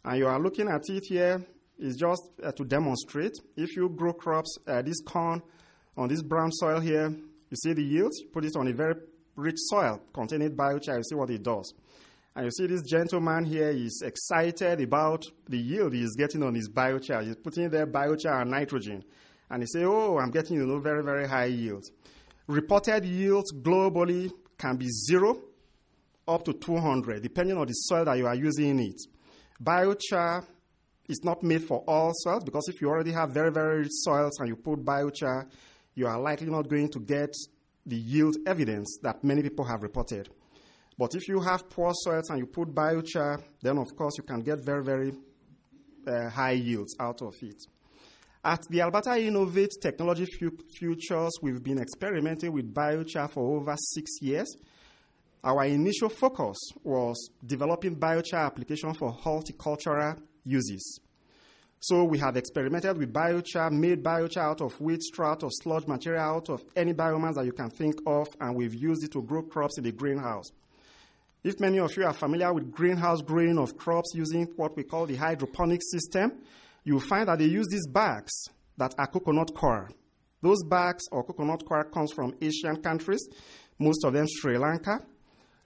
And 0.05 0.19
you 0.19 0.27
are 0.27 0.39
looking 0.39 0.69
at 0.69 0.83
it 0.89 1.05
here 1.07 1.45
is 1.79 1.97
just 1.97 2.23
uh, 2.43 2.53
to 2.53 2.65
demonstrate. 2.65 3.33
If 3.57 3.75
you 3.77 3.89
grow 3.89 4.13
crops, 4.13 4.59
uh, 4.67 4.83
this 4.83 5.01
corn 5.01 5.43
on 5.97 6.09
this 6.09 6.23
brown 6.23 6.53
soil 6.53 6.81
here, 6.81 7.09
you 7.09 7.57
see 7.57 7.73
the 7.73 7.83
yields, 7.83 8.19
you 8.21 8.29
put 8.29 8.45
it 8.45 8.57
on 8.57 8.69
a 8.69 8.73
very 8.73 8.95
rich 9.37 9.57
soil 9.59 10.01
containing 10.13 10.55
biochar, 10.57 10.99
you 10.99 11.05
see 11.05 11.15
what 11.15 11.31
it 11.31 11.43
does. 11.43 11.73
And 12.37 12.47
you 12.47 12.51
see 12.51 12.67
this 12.67 12.83
gentleman 12.83 13.45
here 13.45 13.71
is 13.71 14.03
excited 14.05 14.81
about 14.81 15.25
the 15.49 15.57
yield 15.57 15.93
he's 15.93 16.17
getting 16.17 16.43
on 16.43 16.55
his 16.55 16.69
biochar. 16.69 17.25
He's 17.25 17.37
putting 17.37 17.71
there 17.71 17.87
biochar 17.87 18.43
and 18.43 18.51
nitrogen. 18.51 19.05
And 19.51 19.63
he 19.63 19.67
say, 19.67 19.85
oh, 19.85 20.19
I'm 20.19 20.31
getting, 20.31 20.57
you 20.57 20.67
know, 20.67 20.81
very, 20.81 21.05
very 21.05 21.29
high 21.29 21.45
yields. 21.45 21.93
Reported 22.47 23.05
yields 23.05 23.53
globally 23.53 24.33
can 24.59 24.77
be 24.77 24.89
zero 24.91 25.39
up 26.27 26.45
to 26.45 26.53
200, 26.53 27.23
depending 27.23 27.57
on 27.57 27.67
the 27.67 27.73
soil 27.73 28.05
that 28.05 28.19
you 28.19 28.27
are 28.27 28.35
using 28.35 28.71
in 28.71 28.81
it. 28.81 29.01
Biochar 29.65 30.45
is 31.09 31.21
not 31.25 31.43
made 31.43 31.63
for 31.63 31.83
all 31.87 32.13
soils 32.15 32.45
because 32.45 32.69
if 32.69 32.81
you 32.81 32.89
already 32.89 33.13
have 33.13 33.31
very, 33.31 33.51
very 33.51 33.79
rich 33.79 33.93
soils 33.93 34.39
and 34.39 34.49
you 34.49 34.57
put 34.57 34.85
biochar, 34.85 35.49
you 35.95 36.07
are 36.07 36.21
likely 36.21 36.49
not 36.49 36.69
going 36.69 36.89
to 36.91 37.01
get 37.01 37.33
the 37.87 37.97
yield 37.97 38.37
evidence 38.47 38.99
that 39.03 39.25
many 39.25 39.43
people 39.43 39.65
have 39.65 39.83
reported. 39.83 40.29
But 40.99 41.15
if 41.15 41.29
you 41.29 41.41
have 41.41 41.69
poor 41.71 41.93
soils 41.95 42.29
and 42.31 42.39
you 42.39 42.47
put 42.47 42.75
biochar, 42.75 43.43
then 43.63 43.79
of 43.79 43.97
course 43.97 44.15
you 44.19 44.25
can 44.25 44.41
get 44.41 44.65
very, 44.65 44.85
very 44.85 45.13
uh, 46.07 46.29
high 46.29 46.53
yields 46.53 46.95
out 47.01 47.23
of 47.23 47.35
it. 47.43 47.63
At 48.45 48.61
the 48.69 48.83
Alberta 48.83 49.19
Innovate 49.19 49.73
Technology 49.81 50.27
Futures, 50.79 51.33
we've 51.41 51.63
been 51.63 51.79
experimenting 51.79 52.53
with 52.53 52.75
biochar 52.75 53.31
for 53.31 53.57
over 53.57 53.75
six 53.79 54.21
years. 54.21 54.55
Our 55.45 55.67
initial 55.67 56.09
focus 56.09 56.57
was 56.83 57.29
developing 57.45 57.97
biochar 57.97 58.47
application 58.47 58.95
for 58.95 59.13
horticultural 59.13 60.17
uses. 60.43 61.01
So 61.81 62.05
we 62.05 62.17
have 62.17 62.39
experimented 62.39 62.97
with 62.97 63.13
biochar, 63.13 63.71
made 63.71 64.03
biochar 64.03 64.39
out 64.39 64.63
of 64.63 64.81
wheat 64.81 65.03
straw, 65.03 65.37
or 65.43 65.51
sludge 65.51 65.87
material, 65.87 66.23
out 66.23 66.49
of 66.49 66.65
any 66.75 66.95
biomass 66.95 67.35
that 67.35 67.45
you 67.45 67.53
can 67.53 67.69
think 67.69 67.97
of, 68.07 68.27
and 68.41 68.57
we've 68.57 68.75
used 68.75 69.05
it 69.05 69.13
to 69.13 69.21
grow 69.21 69.43
crops 69.43 69.77
in 69.77 69.85
the 69.85 69.93
greenhouse. 69.93 70.51
If 71.43 71.61
many 71.61 71.79
of 71.79 71.95
you 71.95 72.07
are 72.07 72.15
familiar 72.15 72.51
with 72.55 72.73
greenhouse 72.73 73.21
growing 73.21 73.59
of 73.59 73.77
crops 73.77 74.13
using 74.15 74.47
what 74.57 74.75
we 74.75 74.83
call 74.83 75.05
the 75.05 75.17
hydroponic 75.17 75.83
system, 75.83 76.41
you'll 76.85 77.01
find 77.01 77.29
that 77.29 77.39
they 77.39 77.45
use 77.45 77.67
these 77.71 77.87
bags 77.87 78.33
that 78.79 78.95
are 78.97 79.09
coconut 79.09 79.55
coir. 79.55 79.91
Those 80.41 80.65
bags 80.65 81.05
or 81.13 81.23
coconut 81.23 81.67
coir 81.67 81.85
comes 81.85 82.13
from 82.15 82.33
Asian 82.41 82.77
countries, 82.81 83.29
most 83.79 84.03
of 84.07 84.15
them 84.15 84.25
Sri 84.27 84.57
Lanka. 84.57 85.01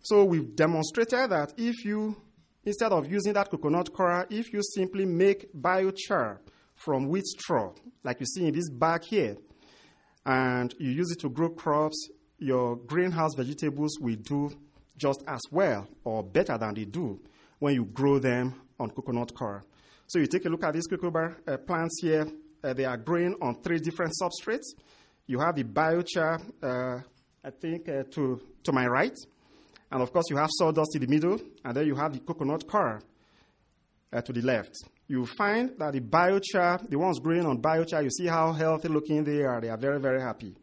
So 0.08 0.24
we've 0.24 0.56
demonstrated 0.56 1.28
that 1.32 1.52
if 1.58 1.84
you, 1.84 2.16
instead 2.64 2.92
of 2.92 3.12
using 3.12 3.34
that 3.34 3.50
coconut 3.50 3.92
coir, 3.92 4.26
if 4.30 4.50
you 4.54 4.62
simply 4.62 5.04
make 5.04 5.52
biochar 5.52 6.38
from 6.74 7.08
wheat 7.10 7.26
straw, 7.26 7.74
like 8.02 8.18
you 8.18 8.24
see 8.24 8.46
in 8.46 8.54
this 8.54 8.70
bag 8.70 9.04
here, 9.04 9.36
and 10.24 10.74
you 10.78 10.92
use 10.92 11.10
it 11.10 11.20
to 11.20 11.28
grow 11.28 11.50
crops, 11.50 12.08
your 12.38 12.76
greenhouse 12.76 13.34
vegetables 13.36 13.98
will 14.00 14.16
do 14.16 14.50
just 14.96 15.22
as 15.28 15.42
well 15.50 15.86
or 16.04 16.22
better 16.22 16.56
than 16.56 16.72
they 16.72 16.86
do 16.86 17.20
when 17.58 17.74
you 17.74 17.84
grow 17.84 18.18
them 18.18 18.54
on 18.80 18.88
coconut 18.88 19.34
coir. 19.34 19.62
So 20.06 20.20
you 20.20 20.26
take 20.26 20.46
a 20.46 20.48
look 20.48 20.64
at 20.64 20.72
these 20.72 20.86
cucumber 20.86 21.36
uh, 21.46 21.58
plants 21.58 22.00
here. 22.00 22.26
Uh, 22.64 22.72
they 22.72 22.86
are 22.86 22.96
growing 22.96 23.34
on 23.42 23.60
three 23.60 23.78
different 23.78 24.14
substrates. 24.18 24.68
You 25.26 25.38
have 25.40 25.54
the 25.54 25.64
biochar, 25.64 26.40
uh, 26.62 27.02
I 27.44 27.50
think, 27.50 27.90
uh, 27.90 28.04
to, 28.12 28.40
to 28.62 28.72
my 28.72 28.86
right. 28.86 29.14
And 29.90 30.02
of 30.02 30.12
course, 30.12 30.26
you 30.30 30.36
have 30.36 30.50
sawdust 30.50 30.94
in 30.94 31.02
the 31.02 31.08
middle, 31.08 31.40
and 31.64 31.76
then 31.76 31.86
you 31.86 31.94
have 31.94 32.12
the 32.12 32.20
coconut 32.20 32.66
coir 32.68 33.00
uh, 34.12 34.20
to 34.20 34.32
the 34.32 34.42
left. 34.42 34.74
You 35.06 35.24
find 35.24 35.72
that 35.78 35.94
the 35.94 36.00
biochar, 36.00 36.88
the 36.88 36.98
ones 36.98 37.18
growing 37.18 37.46
on 37.46 37.62
biochar, 37.62 38.02
you 38.04 38.10
see 38.10 38.26
how 38.26 38.52
healthy 38.52 38.88
looking 38.88 39.24
they 39.24 39.42
are. 39.42 39.60
They 39.60 39.70
are 39.70 39.78
very, 39.78 39.98
very 39.98 40.20
happy. 40.20 40.54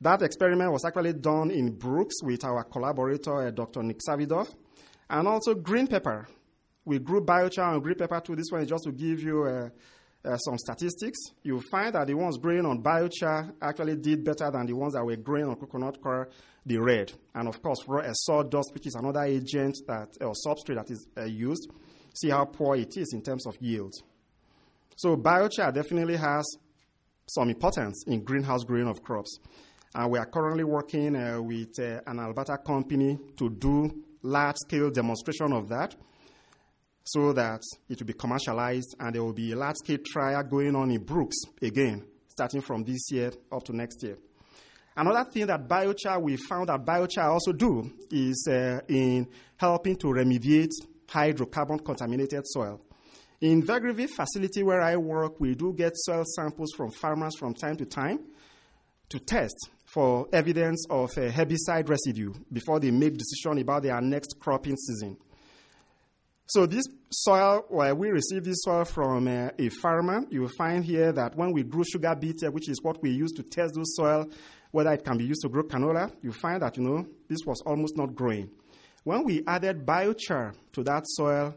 That 0.00 0.20
experiment 0.22 0.72
was 0.72 0.84
actually 0.84 1.14
done 1.14 1.50
in 1.50 1.76
Brooks 1.76 2.16
with 2.22 2.44
our 2.44 2.64
collaborator, 2.64 3.46
uh, 3.46 3.50
Dr. 3.50 3.82
Nick 3.82 4.00
Savidov, 4.06 4.52
and 5.08 5.28
also 5.28 5.54
green 5.54 5.86
pepper. 5.86 6.28
We 6.84 6.98
grew 6.98 7.24
biochar 7.24 7.72
and 7.72 7.82
green 7.82 7.94
pepper 7.94 8.20
too. 8.20 8.36
This 8.36 8.50
one 8.50 8.62
is 8.62 8.68
just 8.68 8.84
to 8.84 8.92
give 8.92 9.22
you 9.22 9.44
uh, 9.44 9.68
uh, 10.24 10.36
some 10.36 10.58
statistics. 10.58 11.18
you'll 11.42 11.62
find 11.70 11.94
that 11.94 12.06
the 12.06 12.14
ones 12.14 12.38
growing 12.38 12.64
on 12.64 12.82
biochar 12.82 13.52
actually 13.60 13.96
did 13.96 14.24
better 14.24 14.50
than 14.50 14.66
the 14.66 14.72
ones 14.72 14.94
that 14.94 15.04
were 15.04 15.16
growing 15.16 15.48
on 15.48 15.56
coconut 15.56 16.00
coir 16.00 16.28
the 16.64 16.78
red. 16.78 17.12
And 17.34 17.48
of 17.48 17.60
course, 17.60 17.78
raw 17.88 18.02
sawdust, 18.12 18.72
which 18.72 18.86
is 18.86 18.94
another 18.94 19.22
agent 19.22 19.76
that, 19.88 20.08
or 20.20 20.32
substrate 20.46 20.76
that 20.76 20.90
is 20.90 21.06
uh, 21.18 21.24
used, 21.24 21.70
see 22.14 22.30
how 22.30 22.44
poor 22.44 22.76
it 22.76 22.96
is 22.96 23.12
in 23.12 23.22
terms 23.22 23.46
of 23.46 23.56
yield. 23.60 23.94
So 24.96 25.16
biochar 25.16 25.74
definitely 25.74 26.16
has 26.16 26.44
some 27.28 27.48
importance 27.48 28.04
in 28.06 28.22
greenhouse 28.22 28.62
growing 28.64 28.88
of 28.88 29.02
crops. 29.02 29.38
And 29.94 30.10
we 30.10 30.18
are 30.18 30.26
currently 30.26 30.64
working 30.64 31.16
uh, 31.16 31.40
with 31.42 31.78
uh, 31.78 32.00
an 32.06 32.20
Alberta 32.20 32.58
company 32.64 33.18
to 33.36 33.50
do 33.50 33.90
large-scale 34.22 34.90
demonstration 34.90 35.52
of 35.52 35.68
that 35.68 35.96
so 37.04 37.32
that 37.32 37.60
it 37.88 37.98
will 37.98 38.06
be 38.06 38.12
commercialized 38.12 38.94
and 39.00 39.14
there 39.14 39.22
will 39.22 39.32
be 39.32 39.52
a 39.52 39.56
large-scale 39.56 39.98
trial 40.06 40.42
going 40.44 40.76
on 40.76 40.90
in 40.90 41.02
Brooks 41.02 41.36
again, 41.60 42.04
starting 42.28 42.60
from 42.60 42.84
this 42.84 43.10
year 43.10 43.32
up 43.50 43.64
to 43.64 43.74
next 43.74 44.02
year. 44.02 44.18
Another 44.96 45.28
thing 45.30 45.46
that 45.46 45.66
biochar 45.68 46.20
we 46.20 46.36
found 46.36 46.68
that 46.68 46.84
biochar 46.84 47.24
also 47.30 47.52
do 47.52 47.90
is 48.10 48.46
uh, 48.50 48.80
in 48.88 49.26
helping 49.56 49.96
to 49.96 50.08
remediate 50.08 50.70
hydrocarbon 51.08 51.84
contaminated 51.84 52.42
soil. 52.46 52.80
In 53.40 53.62
Vegreville 53.62 54.08
facility 54.08 54.62
where 54.62 54.80
I 54.80 54.96
work, 54.96 55.40
we 55.40 55.54
do 55.54 55.72
get 55.72 55.92
soil 55.96 56.24
samples 56.24 56.72
from 56.76 56.90
farmers 56.90 57.36
from 57.38 57.54
time 57.54 57.76
to 57.76 57.86
time 57.86 58.20
to 59.08 59.18
test 59.18 59.70
for 59.84 60.28
evidence 60.32 60.86
of 60.88 61.10
a 61.18 61.30
herbicide 61.30 61.88
residue 61.88 62.32
before 62.52 62.78
they 62.80 62.90
make 62.90 63.16
decision 63.16 63.58
about 63.58 63.82
their 63.82 64.00
next 64.00 64.38
cropping 64.40 64.76
season. 64.76 65.16
So 66.46 66.66
this 66.66 66.84
soil, 67.10 67.64
well, 67.70 67.94
we 67.94 68.10
receive 68.10 68.44
this 68.44 68.62
soil 68.62 68.84
from 68.84 69.28
uh, 69.28 69.50
a 69.58 69.68
farmer. 69.68 70.24
You 70.30 70.42
will 70.42 70.50
find 70.58 70.84
here 70.84 71.12
that 71.12 71.36
when 71.36 71.52
we 71.52 71.62
grew 71.62 71.84
sugar 71.84 72.14
beet, 72.14 72.42
which 72.50 72.68
is 72.68 72.82
what 72.82 73.02
we 73.02 73.10
use 73.10 73.32
to 73.32 73.42
test 73.42 73.74
the 73.74 73.84
soil, 73.84 74.28
whether 74.70 74.92
it 74.92 75.04
can 75.04 75.16
be 75.18 75.24
used 75.24 75.42
to 75.42 75.48
grow 75.48 75.62
canola, 75.62 76.12
you 76.22 76.32
find 76.32 76.62
that, 76.62 76.76
you 76.76 76.82
know, 76.82 77.06
this 77.28 77.38
was 77.46 77.62
almost 77.64 77.96
not 77.96 78.14
growing. 78.14 78.50
When 79.04 79.24
we 79.24 79.42
added 79.46 79.86
biochar 79.86 80.54
to 80.72 80.82
that 80.84 81.04
soil, 81.06 81.54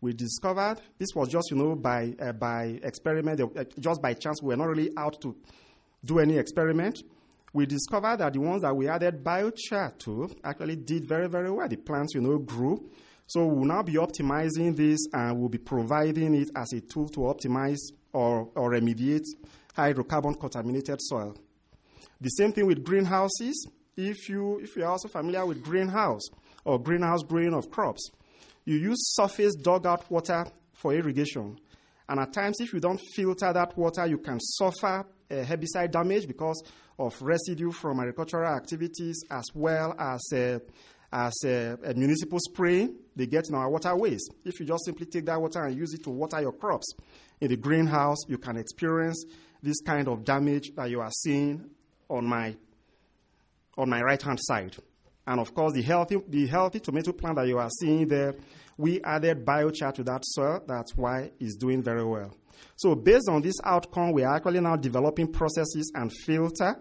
we 0.00 0.12
discovered 0.12 0.76
this 0.98 1.08
was 1.14 1.28
just, 1.28 1.50
you 1.50 1.56
know, 1.56 1.74
by, 1.74 2.14
uh, 2.20 2.32
by 2.32 2.80
experiment, 2.82 3.40
uh, 3.40 3.64
just 3.78 4.00
by 4.00 4.14
chance. 4.14 4.42
We 4.42 4.48
were 4.48 4.56
not 4.56 4.68
really 4.68 4.90
out 4.96 5.20
to 5.22 5.36
do 6.04 6.18
any 6.18 6.38
experiment. 6.38 7.02
We 7.52 7.66
discovered 7.66 8.18
that 8.18 8.32
the 8.32 8.40
ones 8.40 8.62
that 8.62 8.74
we 8.74 8.88
added 8.88 9.22
biochar 9.22 9.98
to 9.98 10.30
actually 10.44 10.76
did 10.76 11.06
very, 11.06 11.28
very 11.28 11.50
well. 11.50 11.68
The 11.68 11.76
plants, 11.76 12.14
you 12.14 12.20
know, 12.20 12.38
grew. 12.38 12.90
So 13.30 13.46
we'll 13.46 13.64
now 13.64 13.84
be 13.84 13.92
optimizing 13.92 14.74
this 14.74 14.98
and 15.12 15.38
we'll 15.38 15.48
be 15.48 15.58
providing 15.58 16.34
it 16.34 16.50
as 16.56 16.72
a 16.72 16.80
tool 16.80 17.08
to 17.10 17.20
optimize 17.20 17.78
or, 18.12 18.50
or 18.56 18.72
remediate 18.72 19.22
hydrocarbon 19.76 20.40
contaminated 20.40 20.98
soil. 21.00 21.36
The 22.20 22.28
same 22.30 22.52
thing 22.52 22.66
with 22.66 22.82
greenhouses. 22.82 23.68
If 23.96 24.28
you 24.28 24.58
if 24.58 24.74
you're 24.74 24.88
also 24.88 25.06
familiar 25.06 25.46
with 25.46 25.62
greenhouse 25.62 26.22
or 26.64 26.82
greenhouse 26.82 27.22
growing 27.22 27.54
of 27.54 27.70
crops, 27.70 28.10
you 28.64 28.76
use 28.78 28.98
surface 29.14 29.54
dugout 29.54 30.10
water 30.10 30.46
for 30.72 30.92
irrigation. 30.92 31.56
And 32.08 32.18
at 32.18 32.32
times, 32.32 32.56
if 32.58 32.72
you 32.72 32.80
don't 32.80 33.00
filter 33.14 33.52
that 33.52 33.78
water, 33.78 34.08
you 34.08 34.18
can 34.18 34.40
suffer 34.40 35.06
uh, 35.30 35.34
herbicide 35.44 35.92
damage 35.92 36.26
because 36.26 36.60
of 36.98 37.14
residue 37.22 37.70
from 37.70 38.00
agricultural 38.00 38.52
activities 38.52 39.22
as 39.30 39.44
well 39.54 39.94
as, 39.96 40.20
uh, 40.32 40.58
as 41.12 41.32
a 41.44 41.76
municipal 41.96 42.38
spray 42.38 42.88
they 43.16 43.26
get 43.26 43.48
in 43.48 43.54
our 43.54 43.68
waterways. 43.68 44.20
If 44.44 44.60
you 44.60 44.66
just 44.66 44.84
simply 44.84 45.06
take 45.06 45.26
that 45.26 45.40
water 45.40 45.64
and 45.64 45.76
use 45.76 45.92
it 45.92 46.04
to 46.04 46.10
water 46.10 46.40
your 46.40 46.52
crops 46.52 46.94
in 47.40 47.48
the 47.48 47.56
greenhouse, 47.56 48.18
you 48.28 48.38
can 48.38 48.56
experience 48.56 49.24
this 49.62 49.80
kind 49.80 50.08
of 50.08 50.24
damage 50.24 50.74
that 50.76 50.88
you 50.90 51.00
are 51.00 51.10
seeing 51.10 51.68
on 52.08 52.26
my, 52.26 52.56
on 53.76 53.90
my 53.90 54.00
right 54.00 54.20
hand 54.20 54.38
side. 54.40 54.76
And 55.26 55.40
of 55.40 55.54
course, 55.54 55.72
the 55.72 55.82
healthy, 55.82 56.16
the 56.28 56.46
healthy 56.46 56.80
tomato 56.80 57.12
plant 57.12 57.36
that 57.36 57.46
you 57.46 57.58
are 57.58 57.68
seeing 57.80 58.08
there, 58.08 58.34
we 58.76 59.02
added 59.02 59.44
biochar 59.44 59.92
to 59.94 60.02
that 60.04 60.22
soil. 60.24 60.62
That's 60.66 60.96
why 60.96 61.32
it's 61.38 61.56
doing 61.56 61.82
very 61.82 62.04
well. 62.04 62.34
So, 62.76 62.94
based 62.94 63.28
on 63.28 63.42
this 63.42 63.56
outcome, 63.62 64.12
we 64.12 64.24
are 64.24 64.34
actually 64.34 64.60
now 64.60 64.76
developing 64.76 65.30
processes 65.30 65.92
and 65.94 66.10
filter 66.24 66.76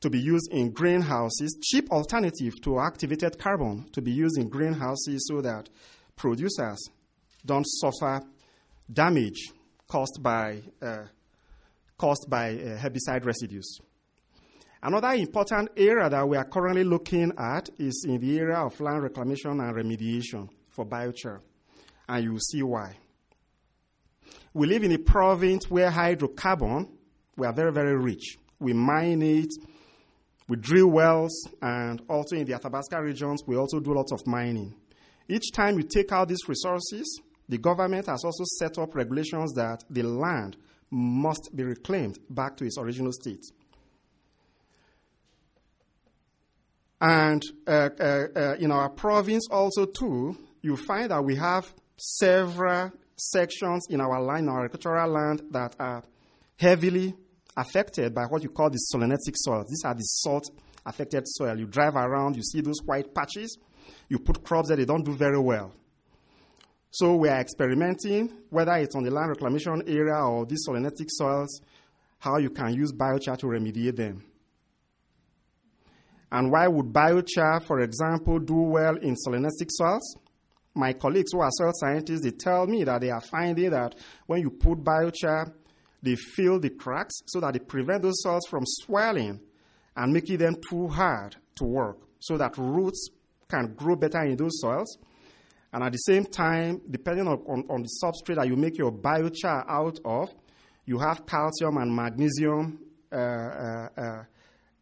to 0.00 0.10
be 0.10 0.18
used 0.18 0.48
in 0.52 0.70
greenhouses, 0.70 1.58
cheap 1.62 1.90
alternative 1.90 2.60
to 2.62 2.78
activated 2.80 3.38
carbon 3.38 3.88
to 3.92 4.02
be 4.02 4.12
used 4.12 4.38
in 4.38 4.48
greenhouses 4.48 5.26
so 5.28 5.40
that 5.40 5.68
producers 6.16 6.78
don't 7.44 7.66
suffer 7.66 8.20
damage 8.92 9.52
caused 9.88 10.18
by, 10.22 10.62
uh, 10.82 11.04
caused 11.96 12.26
by 12.28 12.50
uh, 12.50 12.78
herbicide 12.78 13.24
residues. 13.24 13.78
Another 14.82 15.12
important 15.14 15.70
area 15.76 16.08
that 16.08 16.28
we 16.28 16.36
are 16.36 16.44
currently 16.44 16.84
looking 16.84 17.32
at 17.38 17.68
is 17.78 18.04
in 18.06 18.20
the 18.20 18.38
area 18.38 18.58
of 18.58 18.78
land 18.80 19.02
reclamation 19.02 19.58
and 19.60 19.74
remediation 19.74 20.48
for 20.68 20.84
biochar, 20.84 21.40
and 22.08 22.24
you 22.24 22.32
will 22.32 22.40
see 22.40 22.62
why. 22.62 22.96
We 24.52 24.66
live 24.66 24.84
in 24.84 24.92
a 24.92 24.98
province 24.98 25.70
where 25.70 25.90
hydrocarbon, 25.90 26.88
we 27.36 27.46
are 27.46 27.52
very, 27.52 27.72
very 27.72 27.96
rich. 27.96 28.38
We 28.58 28.72
mine 28.72 29.22
it, 29.22 29.52
we 30.48 30.56
drill 30.56 30.88
wells, 30.88 31.32
and 31.60 32.02
also 32.08 32.36
in 32.36 32.44
the 32.44 32.54
Athabasca 32.54 33.02
regions, 33.02 33.42
we 33.46 33.56
also 33.56 33.80
do 33.80 33.94
lots 33.94 34.12
of 34.12 34.26
mining. 34.26 34.74
Each 35.28 35.50
time 35.52 35.76
you 35.76 35.82
take 35.82 36.12
out 36.12 36.28
these 36.28 36.48
resources, 36.48 37.20
the 37.48 37.58
government 37.58 38.06
has 38.06 38.24
also 38.24 38.44
set 38.58 38.78
up 38.78 38.94
regulations 38.94 39.52
that 39.54 39.82
the 39.90 40.02
land 40.02 40.56
must 40.90 41.50
be 41.54 41.64
reclaimed 41.64 42.18
back 42.30 42.56
to 42.56 42.64
its 42.64 42.78
original 42.78 43.12
state. 43.12 43.44
And 47.00 47.42
uh, 47.66 47.90
uh, 48.00 48.26
uh, 48.34 48.54
in 48.58 48.70
our 48.70 48.88
province 48.88 49.48
also 49.50 49.84
too, 49.84 50.36
you 50.62 50.76
find 50.76 51.10
that 51.10 51.22
we 51.24 51.36
have 51.36 51.72
several 51.96 52.92
sections 53.16 53.86
in 53.90 54.00
our 54.00 54.20
land, 54.20 54.48
our 54.48 54.64
agricultural 54.64 55.10
land, 55.10 55.42
that 55.50 55.76
are 55.78 56.02
heavily 56.58 57.14
affected 57.56 58.14
by 58.14 58.24
what 58.24 58.42
you 58.42 58.50
call 58.50 58.70
the 58.70 58.78
solonetzic 58.92 59.34
soil. 59.34 59.64
These 59.68 59.84
are 59.84 59.94
the 59.94 60.02
salt 60.02 60.50
affected 60.84 61.24
soil. 61.26 61.58
You 61.58 61.66
drive 61.66 61.96
around, 61.96 62.36
you 62.36 62.42
see 62.42 62.60
those 62.60 62.80
white 62.84 63.14
patches, 63.14 63.58
you 64.08 64.18
put 64.18 64.44
crops 64.44 64.68
there, 64.68 64.76
they 64.76 64.84
don't 64.84 65.04
do 65.04 65.14
very 65.14 65.38
well. 65.38 65.72
So 66.90 67.16
we 67.16 67.28
are 67.28 67.40
experimenting, 67.40 68.32
whether 68.50 68.72
it's 68.74 68.94
on 68.94 69.02
the 69.02 69.10
land 69.10 69.30
reclamation 69.30 69.82
area 69.86 70.16
or 70.16 70.46
these 70.46 70.66
solonetzic 70.66 71.08
soils, 71.08 71.60
how 72.18 72.38
you 72.38 72.50
can 72.50 72.72
use 72.74 72.92
biochar 72.92 73.36
to 73.38 73.46
remediate 73.46 73.96
them. 73.96 74.24
And 76.32 76.50
why 76.50 76.66
would 76.68 76.86
biochar, 76.86 77.62
for 77.62 77.80
example, 77.80 78.38
do 78.38 78.54
well 78.54 78.96
in 78.96 79.14
solonetzic 79.14 79.68
soils? 79.68 80.16
My 80.74 80.92
colleagues 80.92 81.32
who 81.32 81.40
are 81.40 81.50
soil 81.50 81.72
scientists, 81.74 82.22
they 82.22 82.32
tell 82.32 82.66
me 82.66 82.84
that 82.84 83.00
they 83.00 83.10
are 83.10 83.20
finding 83.20 83.70
that 83.70 83.94
when 84.26 84.40
you 84.40 84.50
put 84.50 84.82
biochar, 84.82 85.52
they 86.06 86.16
fill 86.16 86.58
the 86.58 86.70
cracks 86.70 87.14
so 87.26 87.40
that 87.40 87.52
they 87.52 87.58
prevent 87.58 88.02
those 88.02 88.22
soils 88.22 88.46
from 88.48 88.64
swelling 88.64 89.40
and 89.96 90.12
making 90.12 90.38
them 90.38 90.56
too 90.68 90.88
hard 90.88 91.36
to 91.56 91.64
work 91.64 91.98
so 92.18 92.36
that 92.36 92.56
roots 92.56 93.08
can 93.48 93.74
grow 93.74 93.96
better 93.96 94.22
in 94.22 94.36
those 94.36 94.60
soils. 94.60 94.98
And 95.72 95.84
at 95.84 95.92
the 95.92 95.98
same 95.98 96.24
time, 96.24 96.80
depending 96.90 97.26
on, 97.28 97.38
on, 97.46 97.64
on 97.68 97.82
the 97.82 97.88
substrate 98.02 98.36
that 98.36 98.48
you 98.48 98.56
make 98.56 98.78
your 98.78 98.92
biochar 98.92 99.64
out 99.68 99.98
of, 100.04 100.28
you 100.84 100.98
have 100.98 101.26
calcium 101.26 101.76
and 101.76 101.94
magnesium 101.94 102.78
uh, 103.12 103.16
uh, 103.16 103.88
uh, 103.96 104.22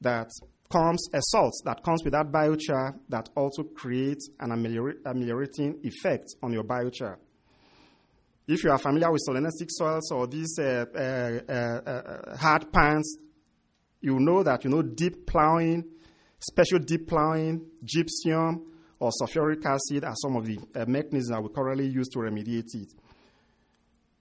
that 0.00 0.28
comes 0.70 1.08
a 1.12 1.20
salt 1.20 1.52
that 1.64 1.82
comes 1.82 2.02
with 2.04 2.12
that 2.12 2.26
biochar 2.32 2.98
that 3.08 3.28
also 3.36 3.62
creates 3.62 4.28
an 4.40 4.50
ameliorating 4.52 5.80
effect 5.82 6.26
on 6.42 6.52
your 6.52 6.64
biochar. 6.64 7.16
If 8.46 8.62
you 8.62 8.70
are 8.70 8.78
familiar 8.78 9.10
with 9.10 9.22
solonetzic 9.26 9.68
soils 9.68 10.10
or 10.12 10.26
these 10.26 10.58
uh, 10.58 10.84
uh, 10.94 11.52
uh, 11.52 11.90
uh, 11.90 12.36
hard 12.36 12.70
pans, 12.72 13.16
you 14.00 14.18
know 14.18 14.42
that 14.42 14.64
you 14.64 14.70
know 14.70 14.82
deep 14.82 15.26
plowing, 15.26 15.84
special 16.38 16.78
deep 16.78 17.08
plowing, 17.08 17.64
gypsum, 17.82 18.66
or 18.98 19.10
sulfuric 19.10 19.64
acid 19.64 20.04
are 20.04 20.14
some 20.16 20.36
of 20.36 20.44
the 20.46 20.58
uh, 20.74 20.84
mechanisms 20.86 21.28
that 21.28 21.42
we 21.42 21.48
currently 21.48 21.86
use 21.86 22.08
to 22.08 22.18
remediate 22.18 22.74
it. 22.74 22.92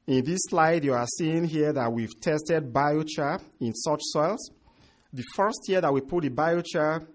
In 0.08 0.24
this 0.24 0.40
slide, 0.50 0.84
you 0.84 0.94
are 0.94 1.08
seeing 1.18 1.44
here 1.46 1.74
that 1.74 1.92
we've 1.92 2.20
tested 2.20 2.74
biochar 2.74 3.42
in 3.60 3.74
such 3.74 4.02
soils 4.04 4.52
the 5.14 5.24
first 5.36 5.60
year 5.68 5.80
that 5.80 5.94
we 5.94 6.02
put 6.02 6.24
the 6.24 6.30
biochar, 6.32 7.06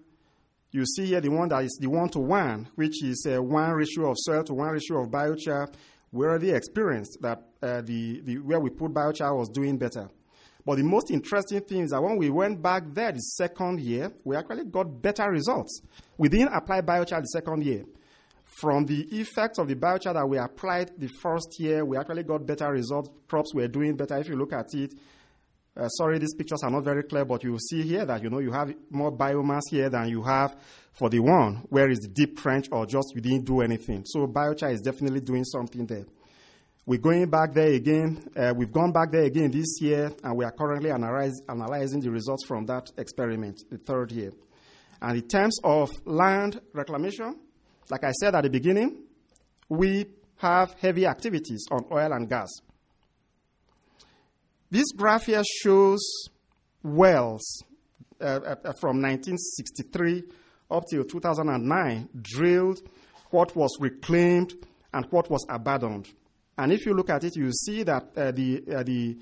you 0.71 0.85
see 0.85 1.07
here 1.07 1.19
the 1.19 1.29
one 1.29 1.49
that 1.49 1.63
is 1.63 1.77
the 1.81 1.87
one 1.87 2.07
to 2.09 2.19
one, 2.19 2.69
which 2.75 3.03
is 3.03 3.27
one 3.27 3.71
ratio 3.71 4.11
of 4.11 4.15
soil 4.17 4.43
to 4.45 4.53
one 4.53 4.69
ratio 4.69 5.03
of 5.03 5.09
biochar. 5.09 5.67
We 6.11 6.25
already 6.25 6.51
experienced 6.51 7.19
that 7.21 7.43
uh, 7.61 7.81
the, 7.81 8.21
the 8.21 8.37
where 8.39 8.59
we 8.59 8.69
put 8.69 8.93
biochar 8.93 9.37
was 9.37 9.49
doing 9.49 9.77
better. 9.77 10.09
But 10.65 10.77
the 10.77 10.83
most 10.83 11.11
interesting 11.11 11.61
thing 11.61 11.83
is 11.83 11.91
that 11.91 12.01
when 12.01 12.17
we 12.17 12.29
went 12.29 12.61
back 12.61 12.83
there 12.93 13.11
the 13.11 13.19
second 13.19 13.79
year, 13.79 14.11
we 14.23 14.35
actually 14.35 14.65
got 14.65 15.01
better 15.01 15.29
results. 15.29 15.81
We 16.17 16.29
didn't 16.29 16.53
apply 16.53 16.81
biochar 16.81 17.21
the 17.21 17.27
second 17.27 17.63
year. 17.63 17.85
From 18.59 18.85
the 18.85 19.01
effects 19.19 19.57
of 19.59 19.67
the 19.67 19.75
biochar 19.75 20.13
that 20.13 20.27
we 20.27 20.37
applied 20.37 20.91
the 20.97 21.07
first 21.21 21.59
year, 21.59 21.85
we 21.85 21.95
actually 21.95 22.23
got 22.23 22.45
better 22.45 22.69
results. 22.71 23.09
Crops 23.27 23.53
were 23.53 23.67
doing 23.67 23.95
better. 23.95 24.17
If 24.17 24.27
you 24.27 24.35
look 24.35 24.51
at 24.53 24.73
it, 24.73 24.93
uh, 25.79 25.87
sorry, 25.89 26.19
these 26.19 26.33
pictures 26.33 26.61
are 26.63 26.69
not 26.69 26.83
very 26.83 27.03
clear, 27.03 27.25
but 27.25 27.43
you 27.43 27.57
see 27.57 27.83
here 27.83 28.05
that 28.05 28.21
you 28.21 28.29
know 28.29 28.39
you 28.39 28.51
have 28.51 28.73
more 28.89 29.11
biomass 29.11 29.61
here 29.69 29.89
than 29.89 30.09
you 30.09 30.21
have 30.23 30.55
for 30.91 31.09
the 31.09 31.19
one 31.19 31.63
where 31.69 31.89
is 31.89 31.99
the 31.99 32.07
deep 32.07 32.37
trench 32.37 32.67
or 32.71 32.85
just 32.85 33.13
you 33.15 33.21
didn't 33.21 33.45
do 33.45 33.61
anything. 33.61 34.03
So 34.05 34.27
biochar 34.27 34.73
is 34.73 34.81
definitely 34.81 35.21
doing 35.21 35.45
something 35.45 35.85
there. 35.85 36.05
We're 36.85 36.99
going 36.99 37.29
back 37.29 37.53
there 37.53 37.71
again. 37.71 38.29
Uh, 38.35 38.53
we've 38.57 38.71
gone 38.71 38.91
back 38.91 39.11
there 39.11 39.23
again 39.23 39.51
this 39.51 39.79
year, 39.79 40.11
and 40.23 40.35
we 40.35 40.43
are 40.43 40.51
currently 40.51 40.89
analyze, 40.89 41.39
analyzing 41.47 41.99
the 41.99 42.09
results 42.09 42.45
from 42.45 42.65
that 42.65 42.91
experiment, 42.97 43.61
the 43.69 43.77
third 43.77 44.11
year. 44.11 44.31
And 45.01 45.17
in 45.17 45.27
terms 45.27 45.59
of 45.63 45.91
land 46.05 46.59
reclamation, 46.73 47.39
like 47.89 48.03
I 48.03 48.11
said 48.11 48.35
at 48.35 48.43
the 48.43 48.49
beginning, 48.49 49.03
we 49.69 50.07
have 50.37 50.73
heavy 50.81 51.05
activities 51.05 51.65
on 51.69 51.85
oil 51.91 52.11
and 52.11 52.27
gas. 52.27 52.49
This 54.71 54.91
graph 54.95 55.25
here 55.25 55.41
shows 55.63 56.29
wells 56.83 57.63
uh, 58.21 58.25
uh, 58.25 58.73
from 58.79 59.01
1963 59.01 60.23
up 60.69 60.83
till 60.87 61.03
2009 61.03 62.09
drilled, 62.21 62.81
what 63.31 63.55
was 63.55 63.75
reclaimed, 63.79 64.53
and 64.93 65.07
what 65.09 65.27
was 65.31 65.43
abandoned. 65.49 66.07
And 66.55 66.71
if 66.71 66.85
you 66.85 66.93
look 66.93 67.09
at 67.09 67.23
it, 67.23 67.35
you 67.35 67.51
see 67.51 67.81
that 67.81 68.09
uh, 68.15 68.31
the, 68.31 68.63
uh, 68.75 68.83
the 68.83 69.17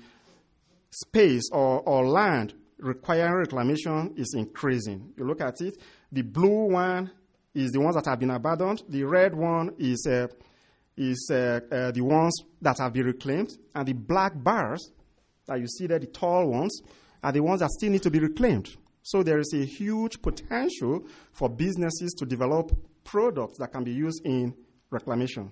space 0.90 1.48
or, 1.50 1.80
or 1.80 2.06
land 2.06 2.52
requiring 2.78 3.32
reclamation 3.32 4.12
is 4.18 4.34
increasing. 4.36 5.14
You 5.16 5.24
look 5.24 5.40
at 5.40 5.62
it, 5.62 5.78
the 6.12 6.22
blue 6.22 6.72
one 6.72 7.10
is 7.54 7.70
the 7.70 7.80
ones 7.80 7.94
that 7.94 8.04
have 8.04 8.20
been 8.20 8.30
abandoned, 8.30 8.82
the 8.86 9.04
red 9.04 9.34
one 9.34 9.74
is, 9.78 10.06
uh, 10.06 10.26
is 10.94 11.30
uh, 11.32 11.60
uh, 11.72 11.90
the 11.90 12.02
ones 12.02 12.34
that 12.60 12.76
have 12.80 12.92
been 12.92 13.06
reclaimed, 13.06 13.50
and 13.74 13.88
the 13.88 13.94
black 13.94 14.32
bars 14.34 14.90
that 15.48 15.58
you 15.58 15.66
see 15.66 15.86
there, 15.86 15.98
the 15.98 16.06
tall 16.06 16.46
ones, 16.46 16.80
are 17.22 17.32
the 17.32 17.40
ones 17.40 17.60
that 17.60 17.70
still 17.70 17.90
need 17.90 18.02
to 18.02 18.10
be 18.10 18.20
reclaimed. 18.20 18.68
So 19.02 19.22
there 19.22 19.38
is 19.38 19.52
a 19.54 19.64
huge 19.64 20.20
potential 20.22 21.06
for 21.32 21.48
businesses 21.48 22.14
to 22.18 22.26
develop 22.26 22.72
products 23.04 23.58
that 23.58 23.72
can 23.72 23.82
be 23.82 23.92
used 23.92 24.24
in 24.24 24.54
reclamation. 24.90 25.50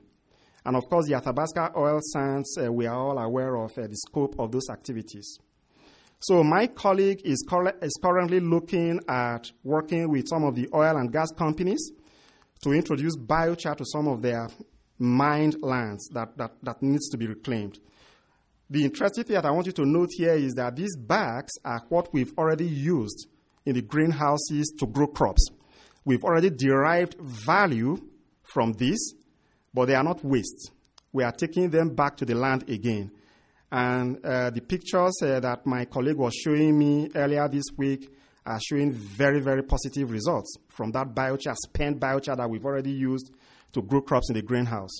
And 0.64 0.76
of 0.76 0.82
course, 0.90 1.06
the 1.06 1.14
Athabasca 1.14 1.72
oil 1.76 2.00
sands, 2.12 2.59
uh, 2.59 2.72
we 2.72 2.87
are 2.87 2.96
all 2.96 3.18
aware 3.18 3.56
of 3.56 3.70
uh, 3.78 3.87
the 3.87 3.96
scope 3.96 4.35
of 4.38 4.50
those 4.50 4.68
activities. 4.70 5.38
So 6.18 6.42
my 6.42 6.66
colleague 6.66 7.20
is, 7.24 7.44
cor- 7.48 7.74
is 7.82 7.98
currently 8.02 8.40
looking 8.40 9.00
at 9.09 9.50
working 9.62 10.11
with 10.11 10.26
some 10.28 10.44
of 10.44 10.54
the 10.54 10.68
oil 10.74 10.96
and 10.96 11.12
gas 11.12 11.30
companies 11.37 11.92
to 12.62 12.72
introduce 12.72 13.16
biochar 13.16 13.76
to 13.76 13.85
some 13.85 14.09
of 14.09 14.22
their 14.22 14.48
mined 14.98 15.56
lands 15.62 16.09
that, 16.09 16.37
that, 16.37 16.52
that 16.62 16.82
needs 16.82 17.09
to 17.11 17.16
be 17.16 17.26
reclaimed. 17.26 17.78
The 18.68 18.85
interesting 18.85 19.22
thing 19.22 19.35
that 19.35 19.46
I 19.46 19.52
want 19.52 19.66
you 19.66 19.72
to 19.72 19.87
note 19.87 20.11
here 20.12 20.33
is 20.33 20.55
that 20.55 20.74
these 20.74 20.96
bags 20.96 21.52
are 21.64 21.83
what 21.88 22.12
we've 22.12 22.33
already 22.37 22.66
used 22.66 23.29
in 23.64 23.74
the 23.74 23.83
greenhouses 23.83 24.74
to 24.79 24.87
grow 24.87 25.07
crops. 25.07 25.46
We've 26.05 26.24
already 26.24 26.50
derived 26.50 27.16
value 27.20 27.96
from 28.42 28.72
this, 28.72 28.98
but 29.72 29.87
they 29.87 29.94
are 29.94 30.02
not 30.02 30.24
waste. 30.24 30.72
We 31.12 31.22
are 31.22 31.33
taking 31.33 31.70
them 31.70 31.94
back 31.94 32.16
to 32.18 32.24
the 32.24 32.35
land 32.35 32.68
again. 32.68 33.12
And 33.70 34.24
uh, 34.24 34.50
the 34.50 34.61
pictures 34.61 35.14
uh, 35.22 35.40
that 35.40 35.64
my 35.64 35.85
colleague 35.85 36.16
was 36.16 36.35
showing 36.35 36.76
me 36.76 37.09
earlier 37.14 37.48
this 37.48 37.64
week 37.76 38.12
are 38.44 38.61
showing 38.61 38.92
very, 38.92 39.40
very 39.40 39.62
positive 39.62 40.11
results 40.11 40.57
from 40.68 40.92
that 40.92 41.14
biochar, 41.14 41.57
spent 41.57 42.00
biochar 42.00 42.37
that 42.37 42.48
we've 42.48 42.64
already 42.64 42.92
used 42.92 43.33
to 43.72 43.83
grow 43.83 44.00
crops 44.00 44.31
in 44.31 44.35
the 44.35 44.42
greenhouse. 44.42 44.98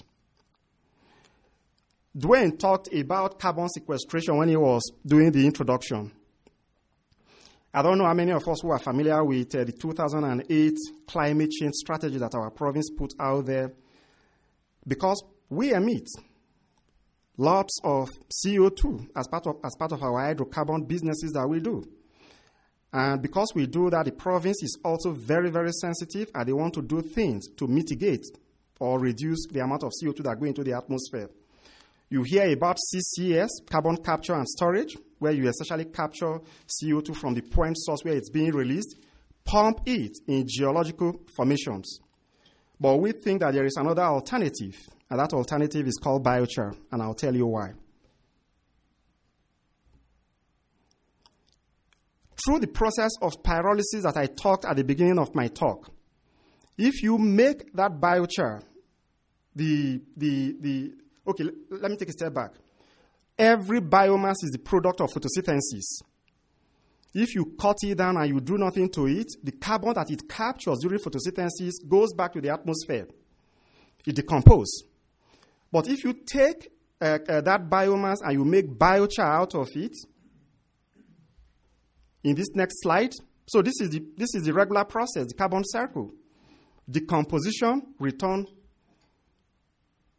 Dwayne 2.17 2.59
talked 2.59 2.89
about 2.95 3.39
carbon 3.39 3.69
sequestration 3.69 4.39
when 4.39 4.49
he 4.49 4.57
was 4.57 4.83
doing 5.05 5.31
the 5.33 5.45
introduction. 5.45 6.11
I 7.75 7.83
don't 7.83 7.99
know 7.99 8.07
how 8.07 8.15
many 8.15 8.33
of 8.33 8.49
us 8.49 8.61
who 8.63 8.71
are 8.71 8.79
familiar 8.79 9.23
with 9.23 9.55
uh, 9.55 9.65
the 9.65 9.73
2008 9.73 10.75
climate 11.07 11.51
change 11.51 11.75
strategy 11.75 12.17
that 12.17 12.35
our 12.35 12.51
province 12.51 12.89
put 12.97 13.13
out 13.21 13.45
there, 13.45 13.75
because 14.89 15.23
we 15.51 15.75
emit 15.75 16.09
lots 17.37 17.79
of 17.85 18.09
CO2 18.47 19.09
as 19.15 19.29
part 19.29 19.47
of, 19.47 19.57
as 19.63 19.77
part 19.79 19.93
of 19.93 20.03
our 20.03 20.35
hydrocarbon 20.35 20.89
businesses 20.89 21.33
that 21.33 21.47
we 21.47 21.61
do. 21.61 21.85
And 22.95 23.21
because 23.21 23.53
we 23.55 23.67
do 23.67 23.91
that, 23.91 24.07
the 24.07 24.13
province 24.13 24.63
is 24.63 24.79
also 24.83 25.13
very, 25.13 25.51
very 25.51 25.73
sensitive 25.73 26.31
and 26.35 26.49
they 26.49 26.55
want 26.55 26.73
to 26.75 26.83
do 26.83 27.03
things 27.03 27.47
to 27.59 27.67
mitigate 27.67 28.25
or 28.81 28.99
reduce 28.99 29.47
the 29.51 29.61
amount 29.61 29.85
of 29.85 29.93
CO2 30.03 30.23
that 30.23 30.41
go 30.41 30.47
into 30.47 30.65
the 30.65 30.73
atmosphere. 30.73 31.29
You 32.09 32.23
hear 32.23 32.53
about 32.53 32.77
CCS, 32.77 33.49
carbon 33.69 33.97
capture 33.97 34.35
and 34.35 34.47
storage, 34.47 34.97
where 35.19 35.33
you 35.33 35.49
essentially 35.49 35.87
capture 35.87 36.39
CO2 36.69 37.17
from 37.17 37.35
the 37.35 37.43
point 37.43 37.77
source 37.79 38.01
where 38.05 38.15
it's 38.15 38.31
being 38.31 38.53
released, 38.53 38.97
pump 39.45 39.81
it 39.87 40.19
in 40.29 40.47
geological 40.47 41.21
formations. 41.37 42.01
But 42.79 42.99
we 42.99 43.13
think 43.13 43.41
that 43.41 43.55
there 43.55 43.65
is 43.65 43.77
another 43.77 44.03
alternative, 44.03 44.77
and 45.11 45.19
that 45.19 45.33
alternative 45.33 45.87
is 45.87 45.99
called 46.03 46.25
biochar, 46.25 46.77
and 46.93 47.03
I'll 47.03 47.15
tell 47.15 47.35
you 47.35 47.47
why. 47.47 47.73
Through 52.45 52.61
the 52.61 52.69
process 52.69 53.11
of 53.23 53.43
pyrolysis 53.43 54.03
that 54.03 54.17
I 54.17 54.27
talked 54.27 54.65
at 54.65 54.77
the 54.77 54.85
beginning 54.85 55.19
of 55.19 55.35
my 55.35 55.49
talk, 55.49 55.91
if 56.79 57.03
you 57.03 57.19
make 57.19 57.73
that 57.75 57.99
biochar, 57.99 58.63
the, 59.57 60.01
the, 60.17 60.55
the, 60.61 60.93
okay, 61.27 61.45
let 61.71 61.91
me 61.91 61.97
take 61.97 62.09
a 62.09 62.13
step 62.13 62.35
back. 62.35 62.53
Every 63.39 63.81
biomass 63.81 64.37
is 64.43 64.51
the 64.51 64.59
product 64.59 65.01
of 65.01 65.11
photosynthesis. 65.13 66.03
If 67.15 67.35
you 67.35 67.55
cut 67.59 67.79
it 67.83 67.97
down 67.97 68.17
and 68.17 68.29
you 68.29 68.41
do 68.41 68.59
nothing 68.59 68.91
to 68.91 69.07
it, 69.07 69.29
the 69.43 69.53
carbon 69.53 69.95
that 69.95 70.11
it 70.11 70.29
captures 70.29 70.79
during 70.81 70.99
photosynthesis 70.99 71.87
goes 71.89 72.13
back 72.13 72.33
to 72.35 72.41
the 72.41 72.51
atmosphere. 72.51 73.07
It 74.07 74.15
decomposes. 74.15 74.85
But 75.73 75.89
if 75.89 76.05
you 76.05 76.13
take 76.13 76.71
uh, 77.01 77.19
uh, 77.29 77.41
that 77.41 77.69
biomass 77.69 78.17
and 78.23 78.33
you 78.33 78.45
make 78.45 78.67
biochar 78.79 79.25
out 79.25 79.55
of 79.55 79.69
it, 79.75 79.97
in 82.25 82.35
this 82.35 82.49
next 82.55 82.83
slide, 82.83 83.13
so 83.47 83.63
this 83.63 83.81
is 83.81 83.91
the, 83.91 84.05
this 84.17 84.35
is 84.35 84.43
the 84.43 84.53
regular 84.53 84.85
process, 84.85 85.27
the 85.29 85.35
carbon 85.35 85.65
cycle. 85.65 86.13
Decomposition, 86.91 87.95
return 87.99 88.47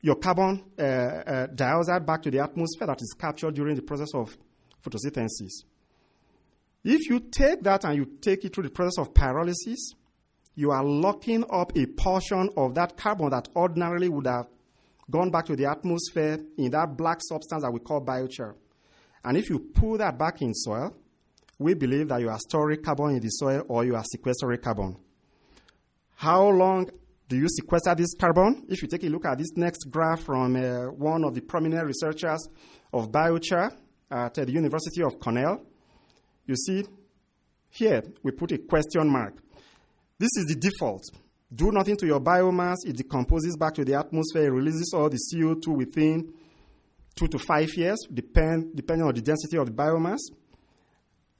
your 0.01 0.15
carbon 0.15 0.63
uh, 0.77 0.81
uh, 0.81 1.47
dioxide 1.47 2.05
back 2.05 2.21
to 2.23 2.31
the 2.31 2.39
atmosphere 2.39 2.87
that 2.87 3.01
is 3.01 3.15
captured 3.17 3.55
during 3.55 3.75
the 3.75 3.81
process 3.81 4.13
of 4.13 4.37
photosynthesis. 4.83 5.63
If 6.83 7.09
you 7.09 7.19
take 7.19 7.63
that 7.63 7.83
and 7.83 7.95
you 7.95 8.05
take 8.21 8.45
it 8.45 8.53
through 8.53 8.65
the 8.65 8.69
process 8.69 8.99
of 8.99 9.13
pyrolysis, 9.13 9.95
you 10.55 10.71
are 10.71 10.83
locking 10.83 11.43
up 11.51 11.77
a 11.77 11.85
portion 11.85 12.49
of 12.55 12.75
that 12.75 12.97
carbon 12.97 13.29
that 13.29 13.49
ordinarily 13.55 14.09
would 14.09 14.27
have 14.27 14.47
gone 15.09 15.29
back 15.29 15.45
to 15.45 15.55
the 15.55 15.65
atmosphere 15.65 16.39
in 16.57 16.71
that 16.71 16.97
black 16.97 17.19
substance 17.21 17.63
that 17.63 17.71
we 17.71 17.79
call 17.79 18.01
biochar. 18.01 18.55
And 19.23 19.37
if 19.37 19.49
you 19.49 19.59
pull 19.59 19.97
that 19.97 20.17
back 20.17 20.41
in 20.41 20.53
soil, 20.53 20.95
we 21.59 21.73
believe 21.73 22.07
that 22.09 22.21
you 22.21 22.29
are 22.29 22.39
storing 22.39 22.81
carbon 22.81 23.15
in 23.15 23.19
the 23.19 23.29
soil 23.29 23.63
or 23.67 23.83
you 23.83 23.95
are 23.95 24.03
sequestering 24.05 24.59
carbon. 24.59 24.97
How 26.15 26.47
long 26.49 26.89
do 27.27 27.35
you 27.35 27.47
sequester 27.49 27.93
this 27.95 28.15
carbon? 28.15 28.65
If 28.69 28.81
you 28.81 28.87
take 28.87 29.03
a 29.03 29.07
look 29.07 29.25
at 29.25 29.37
this 29.37 29.51
next 29.55 29.89
graph 29.89 30.23
from 30.23 30.55
uh, 30.55 30.91
one 30.91 31.25
of 31.25 31.33
the 31.33 31.41
prominent 31.41 31.85
researchers 31.85 32.47
of 32.93 33.11
biochar 33.11 33.71
at 34.09 34.33
the 34.33 34.51
University 34.51 35.03
of 35.03 35.19
Cornell, 35.19 35.61
you 36.45 36.55
see 36.55 36.85
here 37.69 38.01
we 38.23 38.31
put 38.31 38.53
a 38.53 38.57
question 38.57 39.09
mark. 39.09 39.35
This 40.17 40.29
is 40.37 40.45
the 40.45 40.55
default. 40.55 41.03
Do 41.53 41.71
nothing 41.71 41.97
to 41.97 42.05
your 42.05 42.19
biomass, 42.19 42.77
it 42.85 42.97
decomposes 42.97 43.55
back 43.57 43.73
to 43.75 43.85
the 43.85 43.95
atmosphere, 43.95 44.51
releases 44.51 44.93
all 44.93 45.09
the 45.09 45.17
CO2 45.17 45.67
within 45.75 46.33
two 47.15 47.27
to 47.27 47.39
five 47.39 47.69
years, 47.75 47.97
depend, 48.13 48.75
depending 48.75 49.05
on 49.05 49.13
the 49.13 49.21
density 49.21 49.57
of 49.57 49.65
the 49.65 49.71
biomass. 49.71 50.19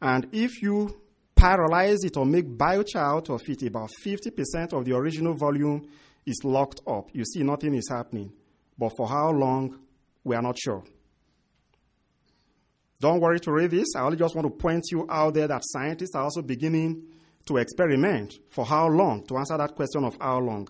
And 0.02 0.28
if 0.32 0.62
you 0.62 1.02
pyrolyze 1.38 2.04
it 2.04 2.18
or 2.18 2.26
make 2.26 2.46
biochar 2.46 2.98
out 2.98 3.30
of 3.30 3.42
it, 3.48 3.64
about 3.64 3.90
50% 4.04 4.74
of 4.74 4.84
the 4.84 4.94
original 4.94 5.34
volume 5.36 5.88
is 6.26 6.42
locked 6.44 6.82
up. 6.88 7.10
You 7.14 7.24
see, 7.24 7.44
nothing 7.44 7.76
is 7.76 7.88
happening. 7.90 8.34
But 8.78 8.92
for 8.98 9.08
how 9.08 9.32
long, 9.32 9.80
we 10.24 10.36
are 10.36 10.42
not 10.42 10.58
sure. 10.60 10.84
Don't 13.00 13.22
worry 13.22 13.40
to 13.42 13.52
read 13.52 13.72
this. 13.72 13.96
I 13.96 14.02
only 14.02 14.18
just 14.18 14.36
want 14.36 14.48
to 14.48 14.54
point 14.54 14.86
you 14.92 15.06
out 15.10 15.36
there 15.36 15.48
that 15.48 15.62
scientists 15.64 16.16
are 16.16 16.24
also 16.24 16.42
beginning 16.42 17.04
to 17.46 17.58
experiment 17.58 18.34
for 18.50 18.66
how 18.66 18.88
long, 18.88 19.26
to 19.28 19.38
answer 19.38 19.58
that 19.58 19.76
question 19.76 20.04
of 20.04 20.18
how 20.20 20.40
long. 20.40 20.68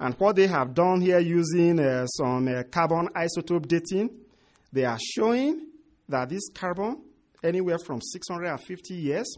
And 0.00 0.14
what 0.18 0.36
they 0.36 0.46
have 0.46 0.74
done 0.74 1.00
here 1.00 1.20
using 1.20 1.78
uh, 1.78 2.06
some 2.06 2.48
uh, 2.48 2.64
carbon 2.64 3.08
isotope 3.14 3.68
dating, 3.68 4.10
they 4.72 4.84
are 4.84 4.98
showing 5.14 5.68
that 6.08 6.28
this 6.28 6.48
carbon 6.54 7.02
anywhere 7.42 7.78
from 7.78 8.00
650 8.00 8.94
years 8.94 9.36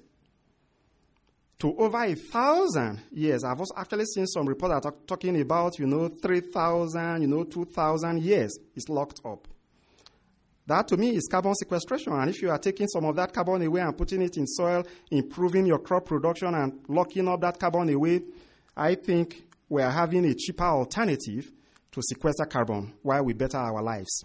to 1.59 1.77
over 1.77 2.05
a 2.05 2.15
thousand 2.15 3.01
years. 3.11 3.43
I've 3.45 3.59
also 3.59 3.75
actually 3.77 4.05
seen 4.05 4.27
some 4.27 4.47
reports 4.47 4.75
that 4.75 4.89
are 4.89 4.95
talking 5.07 5.41
about, 5.41 5.79
you 5.79 5.87
know, 5.87 6.09
3,000, 6.09 7.23
you 7.23 7.29
know, 7.29 7.45
2,000 7.45 8.23
years 8.23 8.57
is 8.77 8.89
locked 8.89 9.21
up. 9.25 9.49
That 10.67 10.87
to 10.89 10.97
me 10.97 11.17
is 11.17 11.27
carbon 11.31 11.55
sequestration. 11.55 12.13
And 12.13 12.29
if 12.31 12.43
you 12.43 12.51
are 12.51 12.59
taking 12.59 12.87
some 12.89 13.07
of 13.07 13.17
that 13.17 13.33
carbon 13.33 13.63
away 13.63 13.81
and 13.81 13.97
putting 13.97 14.23
it 14.23 14.37
in 14.37 14.47
soil, 14.47 14.85
improving 15.11 15.67
your 15.67 15.79
crop 15.79 16.05
production 16.05 16.55
and 16.55 16.81
locking 16.89 17.27
up 17.27 17.41
that 17.41 17.59
carbon 17.59 17.89
away, 17.89 18.21
I 18.77 18.95
think 18.95 19.43
we 19.69 19.83
are 19.83 19.91
having 19.91 20.27
a 20.27 20.35
cheaper 20.35 20.65
alternative 20.65 21.51
to 21.91 22.03
sequester 22.03 22.45
carbon 22.45 22.93
while 23.03 23.25
we 23.25 23.33
better 23.33 23.57
our 23.57 23.83
lives. 23.83 24.25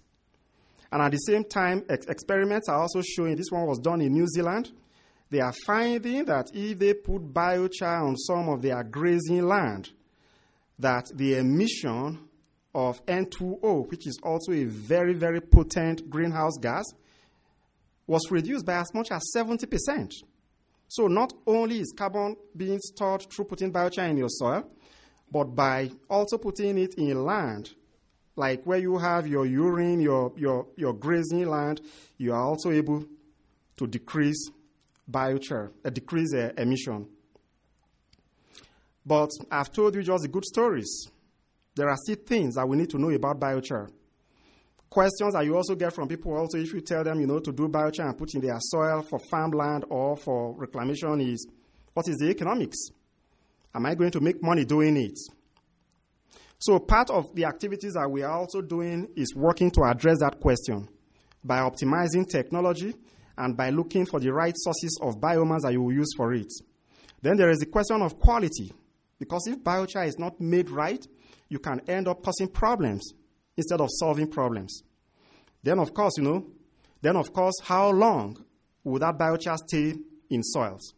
And 0.94 1.02
at 1.02 1.12
the 1.12 1.18
same 1.18 1.44
time, 1.44 1.84
ex- 1.90 2.06
experiments 2.06 2.70
are 2.70 2.80
also 2.80 3.02
showing 3.02 3.36
this 3.36 3.50
one 3.50 3.66
was 3.66 3.80
done 3.80 4.00
in 4.00 4.14
New 4.14 4.28
Zealand. 4.28 4.72
They 5.32 5.40
are 5.40 5.54
finding 5.66 6.26
that 6.26 6.52
if 6.54 6.78
they 6.78 6.94
put 6.94 7.34
biochar 7.34 8.04
on 8.04 8.16
some 8.16 8.48
of 8.48 8.62
their 8.62 8.84
grazing 8.84 9.48
land, 9.48 9.90
that 10.78 11.08
the 11.16 11.40
emission 11.40 12.20
of 12.76 13.04
N2O, 13.08 13.90
which 13.90 14.06
is 14.06 14.20
also 14.22 14.52
a 14.52 14.66
very, 14.66 15.16
very 15.16 15.42
potent 15.42 16.08
greenhouse 16.12 16.60
gas, 16.62 16.86
was 18.06 18.30
reduced 18.30 18.64
by 18.64 18.76
as 18.76 18.94
much 18.94 19.10
as 19.10 19.24
70%. 19.36 20.12
So 20.90 21.08
not 21.08 21.34
only 21.48 21.80
is 21.80 21.92
carbon 21.98 22.36
being 22.56 22.78
stored 22.80 23.26
through 23.32 23.46
putting 23.46 23.74
biochar 23.74 24.12
in 24.12 24.18
your 24.18 24.30
soil, 24.30 24.70
but 25.32 25.56
by 25.56 25.90
also 26.08 26.38
putting 26.38 26.78
it 26.78 26.94
in 27.00 27.26
land 27.26 27.72
like 28.36 28.64
where 28.66 28.80
you 28.80 28.98
have 28.98 29.28
your 29.28 29.46
urine, 29.46 30.00
your, 30.00 30.34
your, 30.36 30.68
your 30.76 30.94
grazing 30.94 31.48
land, 31.48 31.82
you 32.18 32.34
are 32.34 32.42
also 32.42 32.72
able 32.72 33.06
to 33.78 33.88
decrease 33.88 34.50
biochar, 35.10 35.72
uh, 35.86 35.90
decrease 35.90 36.34
uh, 36.34 36.52
emission. 36.58 37.08
But 39.06 39.30
I've 39.52 39.72
told 39.72 39.96
you 39.96 40.04
just 40.04 40.24
the 40.24 40.30
good 40.30 40.46
stories. 40.46 41.08
There 41.76 41.90
are 41.90 41.98
still 41.98 42.16
things 42.26 42.56
that 42.56 42.68
we 42.68 42.78
need 42.78 42.90
to 42.92 42.98
know 42.98 43.10
about 43.10 43.40
biochar. 43.40 43.90
Questions 44.90 45.34
that 45.34 45.44
you 45.44 45.56
also 45.56 45.76
get 45.76 45.92
from 45.92 46.08
people 46.08 46.36
also 46.36 46.58
if 46.58 46.72
you 46.72 46.82
tell 46.82 47.04
them, 47.04 47.20
you 47.20 47.28
know, 47.28 47.40
to 47.40 47.52
do 47.52 47.68
biochar 47.68 48.08
and 48.08 48.18
put 48.18 48.34
in 48.36 48.42
their 48.42 48.60
soil 48.60 49.02
for 49.02 49.20
farmland 49.30 49.86
or 49.90 50.16
for 50.16 50.54
reclamation 50.56 51.20
is, 51.22 51.48
what 51.94 52.08
is 52.08 52.18
the 52.18 52.30
economics? 52.30 52.78
Am 53.76 53.86
I 53.86 53.96
going 53.96 54.12
to 54.12 54.22
make 54.22 54.42
money 54.42 54.66
doing 54.66 54.96
it? 54.98 55.18
So, 56.66 56.80
part 56.80 57.10
of 57.10 57.36
the 57.36 57.44
activities 57.44 57.92
that 57.96 58.10
we 58.10 58.24
are 58.24 58.32
also 58.40 58.62
doing 58.62 59.10
is 59.18 59.36
working 59.36 59.70
to 59.72 59.84
address 59.84 60.20
that 60.20 60.40
question 60.40 60.88
by 61.44 61.58
optimizing 61.58 62.26
technology 62.26 62.96
and 63.38 63.58
by 63.58 63.70
looking 63.70 64.06
for 64.06 64.22
the 64.22 64.32
right 64.32 64.54
sources 64.56 64.98
of 65.02 65.20
biomass 65.20 65.64
that 65.64 65.74
you 65.74 65.82
will 65.82 65.92
use 65.92 66.14
for 66.16 66.34
it. 66.34 66.48
Then 67.22 67.36
there 67.36 67.50
is 67.50 67.60
the 67.60 67.66
question 67.66 68.02
of 68.02 68.18
quality, 68.18 68.72
because 69.20 69.46
if 69.48 69.58
biochar 69.60 70.08
is 70.08 70.18
not 70.18 70.40
made 70.40 70.70
right, 70.70 71.06
you 71.50 71.60
can 71.60 71.82
end 71.90 72.08
up 72.08 72.24
causing 72.24 72.48
problems 72.48 73.12
instead 73.58 73.82
of 73.82 73.90
solving 73.92 74.32
problems. 74.32 74.84
Then, 75.64 75.80
of 75.80 75.94
course, 75.94 76.14
you 76.16 76.24
know, 76.24 76.46
then 77.02 77.18
of 77.18 77.34
course, 77.34 77.56
how 77.62 77.90
long 77.90 78.42
will 78.86 79.00
that 79.00 79.18
biochar 79.18 79.58
stay 79.68 79.96
in 80.30 80.42
soils? 80.42 80.94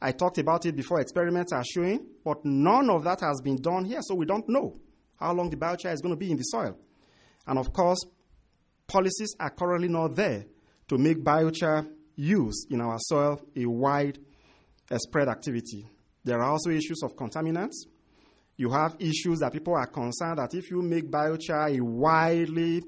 I 0.00 0.12
talked 0.12 0.38
about 0.38 0.64
it 0.64 0.76
before, 0.76 1.00
experiments 1.00 1.52
are 1.52 1.64
showing, 1.64 2.06
but 2.24 2.44
none 2.44 2.88
of 2.90 3.04
that 3.04 3.20
has 3.20 3.40
been 3.42 3.56
done 3.56 3.84
here, 3.84 4.00
so 4.00 4.14
we 4.14 4.26
don't 4.26 4.48
know 4.48 4.78
how 5.18 5.32
long 5.32 5.50
the 5.50 5.56
biochar 5.56 5.92
is 5.92 6.00
going 6.00 6.14
to 6.14 6.18
be 6.18 6.30
in 6.30 6.36
the 6.36 6.44
soil. 6.44 6.78
And 7.46 7.58
of 7.58 7.72
course, 7.72 7.98
policies 8.86 9.34
are 9.40 9.50
currently 9.50 9.88
not 9.88 10.14
there 10.14 10.46
to 10.88 10.98
make 10.98 11.24
biochar 11.24 11.88
use 12.14 12.66
in 12.70 12.80
our 12.80 12.98
soil 12.98 13.40
a 13.56 13.66
wide 13.66 14.18
uh, 14.90 14.98
spread 14.98 15.28
activity. 15.28 15.86
There 16.24 16.40
are 16.40 16.50
also 16.50 16.70
issues 16.70 17.02
of 17.02 17.16
contaminants. 17.16 17.86
You 18.56 18.70
have 18.70 18.96
issues 18.98 19.38
that 19.40 19.52
people 19.52 19.74
are 19.74 19.86
concerned 19.86 20.38
that 20.38 20.54
if 20.54 20.70
you 20.70 20.82
make 20.82 21.10
biochar 21.10 21.76
a 21.76 21.80
widely 21.80 22.82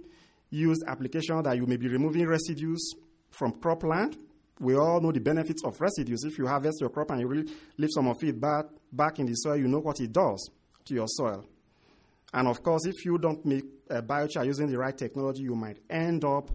used 0.50 0.82
application, 0.86 1.42
that 1.42 1.56
you 1.56 1.66
may 1.66 1.76
be 1.76 1.88
removing 1.88 2.26
residues 2.26 2.94
from 3.30 3.52
cropland. 3.52 4.16
We 4.60 4.76
all 4.76 5.00
know 5.00 5.10
the 5.10 5.20
benefits 5.20 5.64
of 5.64 5.80
residues. 5.80 6.22
If 6.24 6.38
you 6.38 6.46
harvest 6.46 6.80
your 6.80 6.90
crop 6.90 7.10
and 7.10 7.20
you 7.20 7.26
really 7.26 7.50
leave 7.78 7.90
some 7.92 8.06
of 8.06 8.22
it 8.22 8.38
back, 8.38 8.66
back 8.92 9.18
in 9.18 9.26
the 9.26 9.34
soil, 9.34 9.56
you 9.56 9.66
know 9.66 9.80
what 9.80 10.00
it 10.00 10.12
does 10.12 10.50
to 10.84 10.94
your 10.94 11.06
soil. 11.08 11.44
And 12.32 12.46
of 12.46 12.62
course, 12.62 12.84
if 12.86 13.04
you 13.04 13.18
don't 13.18 13.44
make 13.44 13.64
biochar 13.88 14.44
using 14.44 14.68
the 14.68 14.78
right 14.78 14.96
technology, 14.96 15.42
you 15.42 15.54
might 15.54 15.78
end 15.88 16.24
up 16.24 16.50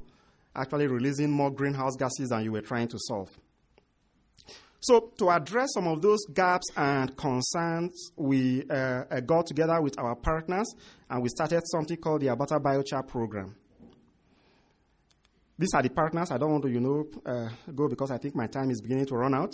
actually 0.55 0.87
releasing 0.87 1.29
more 1.29 1.51
greenhouse 1.51 1.95
gases 1.97 2.29
than 2.29 2.43
you 2.43 2.51
were 2.51 2.61
trying 2.61 2.87
to 2.87 2.97
solve. 2.99 3.29
So, 4.79 5.11
to 5.17 5.31
address 5.31 5.69
some 5.73 5.87
of 5.87 6.01
those 6.01 6.23
gaps 6.31 6.67
and 6.77 7.17
concerns, 7.17 8.11
we 8.15 8.63
uh, 8.69 9.05
uh, 9.09 9.19
got 9.21 9.47
together 9.47 9.81
with 9.81 9.97
our 9.97 10.15
partners 10.15 10.71
and 11.09 11.23
we 11.23 11.29
started 11.29 11.63
something 11.65 11.97
called 11.97 12.21
the 12.21 12.29
Alberta 12.29 12.59
Biochar 12.59 13.07
Program. 13.07 13.55
These 15.57 15.73
are 15.73 15.81
the 15.81 15.89
partners. 15.89 16.31
I 16.31 16.37
don't 16.37 16.51
want 16.51 16.63
to, 16.63 16.69
you 16.69 16.79
know, 16.81 17.05
uh, 17.25 17.49
go 17.73 17.87
because 17.87 18.11
I 18.11 18.17
think 18.17 18.35
my 18.35 18.47
time 18.47 18.71
is 18.71 18.81
beginning 18.81 19.05
to 19.07 19.15
run 19.15 19.33
out. 19.33 19.53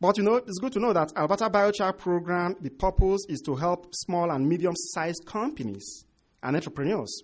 But 0.00 0.16
you 0.16 0.22
know, 0.22 0.36
it's 0.36 0.60
good 0.60 0.72
to 0.74 0.78
know 0.80 0.92
that 0.92 1.12
Alberta 1.16 1.50
Biochar 1.50 1.96
Program, 1.98 2.54
the 2.60 2.70
purpose 2.70 3.26
is 3.28 3.40
to 3.46 3.56
help 3.56 3.88
small 3.92 4.30
and 4.30 4.46
medium-sized 4.46 5.24
companies 5.26 6.04
and 6.42 6.54
entrepreneurs 6.54 7.22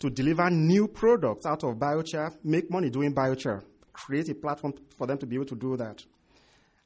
to 0.00 0.10
deliver 0.10 0.50
new 0.50 0.88
products 0.88 1.46
out 1.46 1.62
of 1.62 1.76
biochar, 1.76 2.36
make 2.42 2.70
money 2.70 2.90
doing 2.90 3.14
biochar, 3.14 3.62
create 3.92 4.28
a 4.28 4.34
platform 4.34 4.74
for 4.96 5.06
them 5.06 5.18
to 5.18 5.26
be 5.26 5.36
able 5.36 5.46
to 5.46 5.54
do 5.54 5.76
that, 5.76 6.02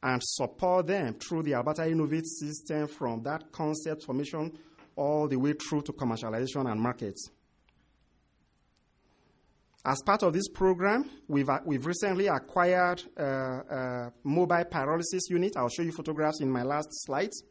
and 0.02 0.20
support 0.22 0.86
them 0.86 1.14
through 1.14 1.42
the 1.42 1.54
Alberta 1.54 1.88
Innovate 1.88 2.26
system 2.26 2.86
from 2.86 3.22
that 3.22 3.50
concept 3.50 4.04
formation 4.04 4.52
all 4.94 5.26
the 5.26 5.36
way 5.36 5.54
through 5.54 5.82
to 5.82 5.92
commercialization 5.92 6.70
and 6.70 6.80
markets. 6.80 7.30
As 9.84 10.02
part 10.02 10.22
of 10.24 10.32
this 10.32 10.48
program, 10.48 11.08
we've, 11.28 11.48
uh, 11.48 11.60
we've 11.64 11.86
recently 11.86 12.26
acquired 12.26 13.02
a, 13.16 13.24
a 13.24 14.12
mobile 14.24 14.64
pyrolysis 14.64 15.30
unit. 15.30 15.56
I'll 15.56 15.68
show 15.68 15.82
you 15.82 15.92
photographs 15.92 16.40
in 16.40 16.50
my 16.50 16.62
last 16.62 16.88
slides, 16.90 17.44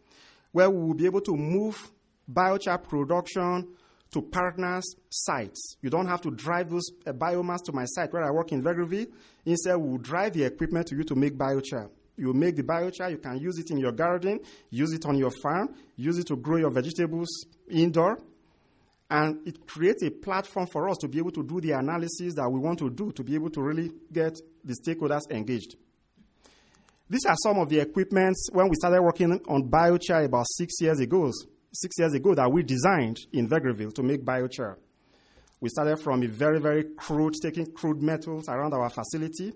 where 0.52 0.70
we 0.70 0.78
will 0.78 0.94
be 0.94 1.06
able 1.06 1.22
to 1.22 1.36
move 1.36 1.92
biochar 2.32 2.84
production 2.84 3.70
to 4.12 4.22
partners' 4.22 4.96
sites. 5.10 5.78
You 5.82 5.90
don't 5.90 6.08
have 6.08 6.22
to 6.22 6.32
drive 6.32 6.70
those 6.70 6.90
uh, 7.06 7.14
biomass 7.14 7.64
to 7.66 7.74
my 7.74 7.86
site 7.86 8.12
where 8.12 8.24
I 8.24 8.32
work 8.32 8.52
in 8.52 8.62
Vegreville. 8.62 9.08
Instead, 9.46 9.76
we'll 9.78 9.98
drive 9.98 10.34
the 10.34 10.44
equipment 10.44 10.88
to 10.88 10.96
you 10.96 11.04
to 11.06 11.16
make 11.16 11.38
biochar. 11.38 11.90
You 12.18 12.34
make 12.34 12.56
the 12.56 12.64
biochar, 12.64 13.12
you 13.12 13.20
can 13.20 13.38
use 13.40 13.58
it 13.58 13.72
in 13.72 13.78
your 13.78 13.92
garden, 13.92 14.40
use 14.70 14.92
it 14.92 15.06
on 15.06 15.18
your 15.18 15.32
farm, 15.42 15.76
use 15.96 16.18
it 16.18 16.28
to 16.28 16.36
grow 16.36 16.58
your 16.58 16.72
vegetables 16.72 17.30
indoor, 17.70 18.18
and 19.10 19.48
it 19.48 19.66
creates 19.66 20.04
a 20.04 20.12
platform 20.12 20.68
for 20.68 20.90
us 20.90 20.98
to 20.98 21.08
be 21.08 21.18
able 21.18 21.32
to 21.32 21.44
do 21.44 21.62
the 21.62 21.72
analysis 21.72 22.34
that 22.36 22.50
we 22.50 22.60
want 22.60 22.80
to 22.80 22.90
do 22.90 23.12
to 23.14 23.24
be 23.24 23.36
able 23.36 23.50
to 23.50 23.62
really 23.62 23.92
get 24.12 24.38
the 24.64 24.76
stakeholders 24.76 25.30
engaged. 25.32 25.76
These 27.10 27.26
are 27.26 27.36
some 27.42 27.58
of 27.58 27.70
the 27.70 27.80
equipments 27.80 28.50
when 28.52 28.68
we 28.68 28.76
started 28.76 29.02
working 29.02 29.32
on 29.48 29.70
biochar 29.70 30.26
about 30.26 30.46
six 30.50 30.74
years 30.82 31.00
ago, 31.00 31.32
six 31.72 31.98
years 31.98 32.14
ago 32.14 32.36
that 32.36 32.52
we 32.52 32.64
designed 32.64 33.18
in 33.32 33.48
Vegreville 33.48 33.94
to 33.94 34.04
make 34.04 34.26
biochar. 34.26 34.76
We 35.62 35.70
started 35.70 35.98
from 35.98 36.22
a 36.24 36.28
very, 36.28 36.60
very 36.60 36.84
crude, 36.98 37.34
taking 37.42 37.72
crude 37.72 38.02
metals 38.02 38.50
around 38.50 38.74
our 38.74 38.90
facility 38.90 39.54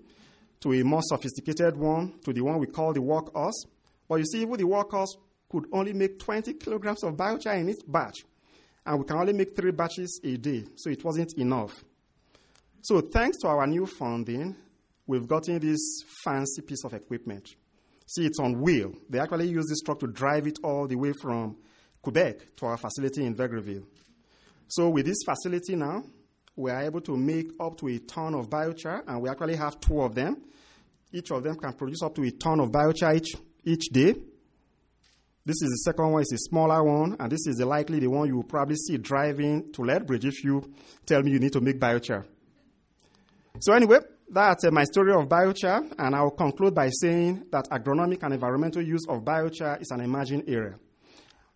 to 0.60 0.72
a 0.72 0.82
more 0.82 1.02
sophisticated 1.02 1.76
one, 1.76 2.14
to 2.24 2.32
the 2.32 2.40
one 2.40 2.58
we 2.58 2.66
call 2.66 2.94
the 2.94 3.00
workhorse. 3.00 3.68
But 4.08 4.16
you 4.16 4.24
see, 4.24 4.40
even 4.42 4.56
the 4.56 4.64
workhorse 4.64 5.10
could 5.50 5.66
only 5.72 5.92
make 5.92 6.18
20 6.18 6.54
kilograms 6.54 7.04
of 7.04 7.16
biochar 7.16 7.60
in 7.60 7.68
each 7.68 7.82
batch 7.86 8.24
and 8.84 8.98
we 8.98 9.04
can 9.04 9.16
only 9.18 9.32
make 9.32 9.54
three 9.54 9.70
batches 9.70 10.20
a 10.24 10.36
day, 10.36 10.64
so 10.76 10.90
it 10.90 11.04
wasn't 11.04 11.32
enough. 11.38 11.84
So, 12.82 13.00
thanks 13.00 13.38
to 13.38 13.48
our 13.48 13.66
new 13.66 13.86
funding, 13.86 14.56
we've 15.06 15.28
gotten 15.28 15.58
this 15.60 16.02
fancy 16.24 16.62
piece 16.62 16.84
of 16.84 16.94
equipment. 16.94 17.48
See, 18.06 18.26
it's 18.26 18.40
on 18.40 18.60
wheel. 18.60 18.92
They 19.08 19.20
actually 19.20 19.48
use 19.48 19.66
this 19.68 19.80
truck 19.82 20.00
to 20.00 20.08
drive 20.08 20.46
it 20.46 20.58
all 20.64 20.88
the 20.88 20.96
way 20.96 21.12
from 21.12 21.56
Quebec 22.02 22.56
to 22.56 22.66
our 22.66 22.76
facility 22.76 23.24
in 23.24 23.34
Vegreville. 23.36 23.84
So, 24.66 24.88
with 24.88 25.06
this 25.06 25.22
facility 25.24 25.76
now, 25.76 26.02
we 26.56 26.70
are 26.70 26.82
able 26.82 27.00
to 27.02 27.16
make 27.16 27.52
up 27.60 27.78
to 27.78 27.88
a 27.88 27.98
ton 28.00 28.34
of 28.34 28.50
biochar, 28.50 29.02
and 29.06 29.22
we 29.22 29.28
actually 29.28 29.56
have 29.56 29.78
two 29.80 30.00
of 30.02 30.14
them. 30.14 30.42
Each 31.12 31.30
of 31.30 31.42
them 31.42 31.56
can 31.56 31.72
produce 31.74 32.02
up 32.02 32.14
to 32.16 32.22
a 32.22 32.30
ton 32.30 32.60
of 32.60 32.70
biochar 32.70 33.14
each, 33.16 33.34
each 33.64 33.88
day. 33.92 34.14
This 35.44 35.60
is 35.60 35.70
the 35.70 35.90
second 35.90 36.12
one, 36.12 36.22
it's 36.22 36.32
a 36.32 36.38
smaller 36.38 36.84
one, 36.84 37.16
and 37.18 37.32
this 37.32 37.48
is 37.48 37.56
the 37.56 37.66
likely 37.66 37.98
the 37.98 38.06
one 38.06 38.28
you 38.28 38.36
will 38.36 38.44
probably 38.44 38.76
see 38.76 38.96
driving 38.96 39.72
to 39.72 39.82
Lethbridge 39.82 40.24
if 40.24 40.44
you 40.44 40.72
tell 41.04 41.20
me 41.20 41.32
you 41.32 41.40
need 41.40 41.52
to 41.52 41.60
make 41.60 41.80
biochar. 41.80 42.24
So, 43.58 43.72
anyway, 43.72 43.98
that's 44.30 44.64
uh, 44.64 44.70
my 44.70 44.84
story 44.84 45.12
of 45.12 45.28
biochar, 45.28 45.94
and 45.98 46.14
I'll 46.14 46.30
conclude 46.30 46.76
by 46.76 46.90
saying 46.90 47.46
that 47.50 47.68
agronomic 47.70 48.22
and 48.22 48.34
environmental 48.34 48.82
use 48.82 49.04
of 49.08 49.24
biochar 49.24 49.82
is 49.82 49.90
an 49.90 50.02
emerging 50.02 50.44
area. 50.46 50.76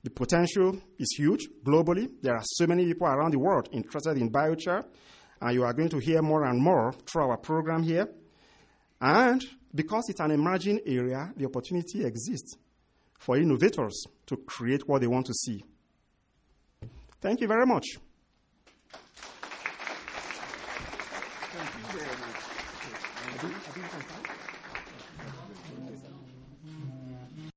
The 0.02 0.10
potential 0.10 0.76
is 0.98 1.14
huge 1.16 1.46
globally. 1.64 2.10
There 2.20 2.34
are 2.34 2.42
so 2.44 2.66
many 2.66 2.86
people 2.86 3.06
around 3.06 3.34
the 3.34 3.38
world 3.38 3.68
interested 3.70 4.18
in 4.18 4.32
biochar, 4.32 4.84
and 5.40 5.54
you 5.54 5.62
are 5.62 5.72
going 5.72 5.90
to 5.90 5.98
hear 6.00 6.22
more 6.22 6.44
and 6.44 6.60
more 6.60 6.92
through 7.06 7.30
our 7.30 7.36
program 7.36 7.84
here. 7.84 8.08
And 9.00 9.44
because 9.72 10.06
it's 10.08 10.20
an 10.20 10.32
emerging 10.32 10.80
area, 10.86 11.32
the 11.36 11.46
opportunity 11.46 12.04
exists 12.04 12.56
for 13.18 13.36
innovators 13.36 14.04
to 14.26 14.36
create 14.36 14.88
what 14.88 15.00
they 15.00 15.06
want 15.06 15.26
to 15.26 15.34
see. 15.34 15.64
Thank 17.20 17.40
you 17.40 17.48
very 17.48 17.66
much. 17.66 17.98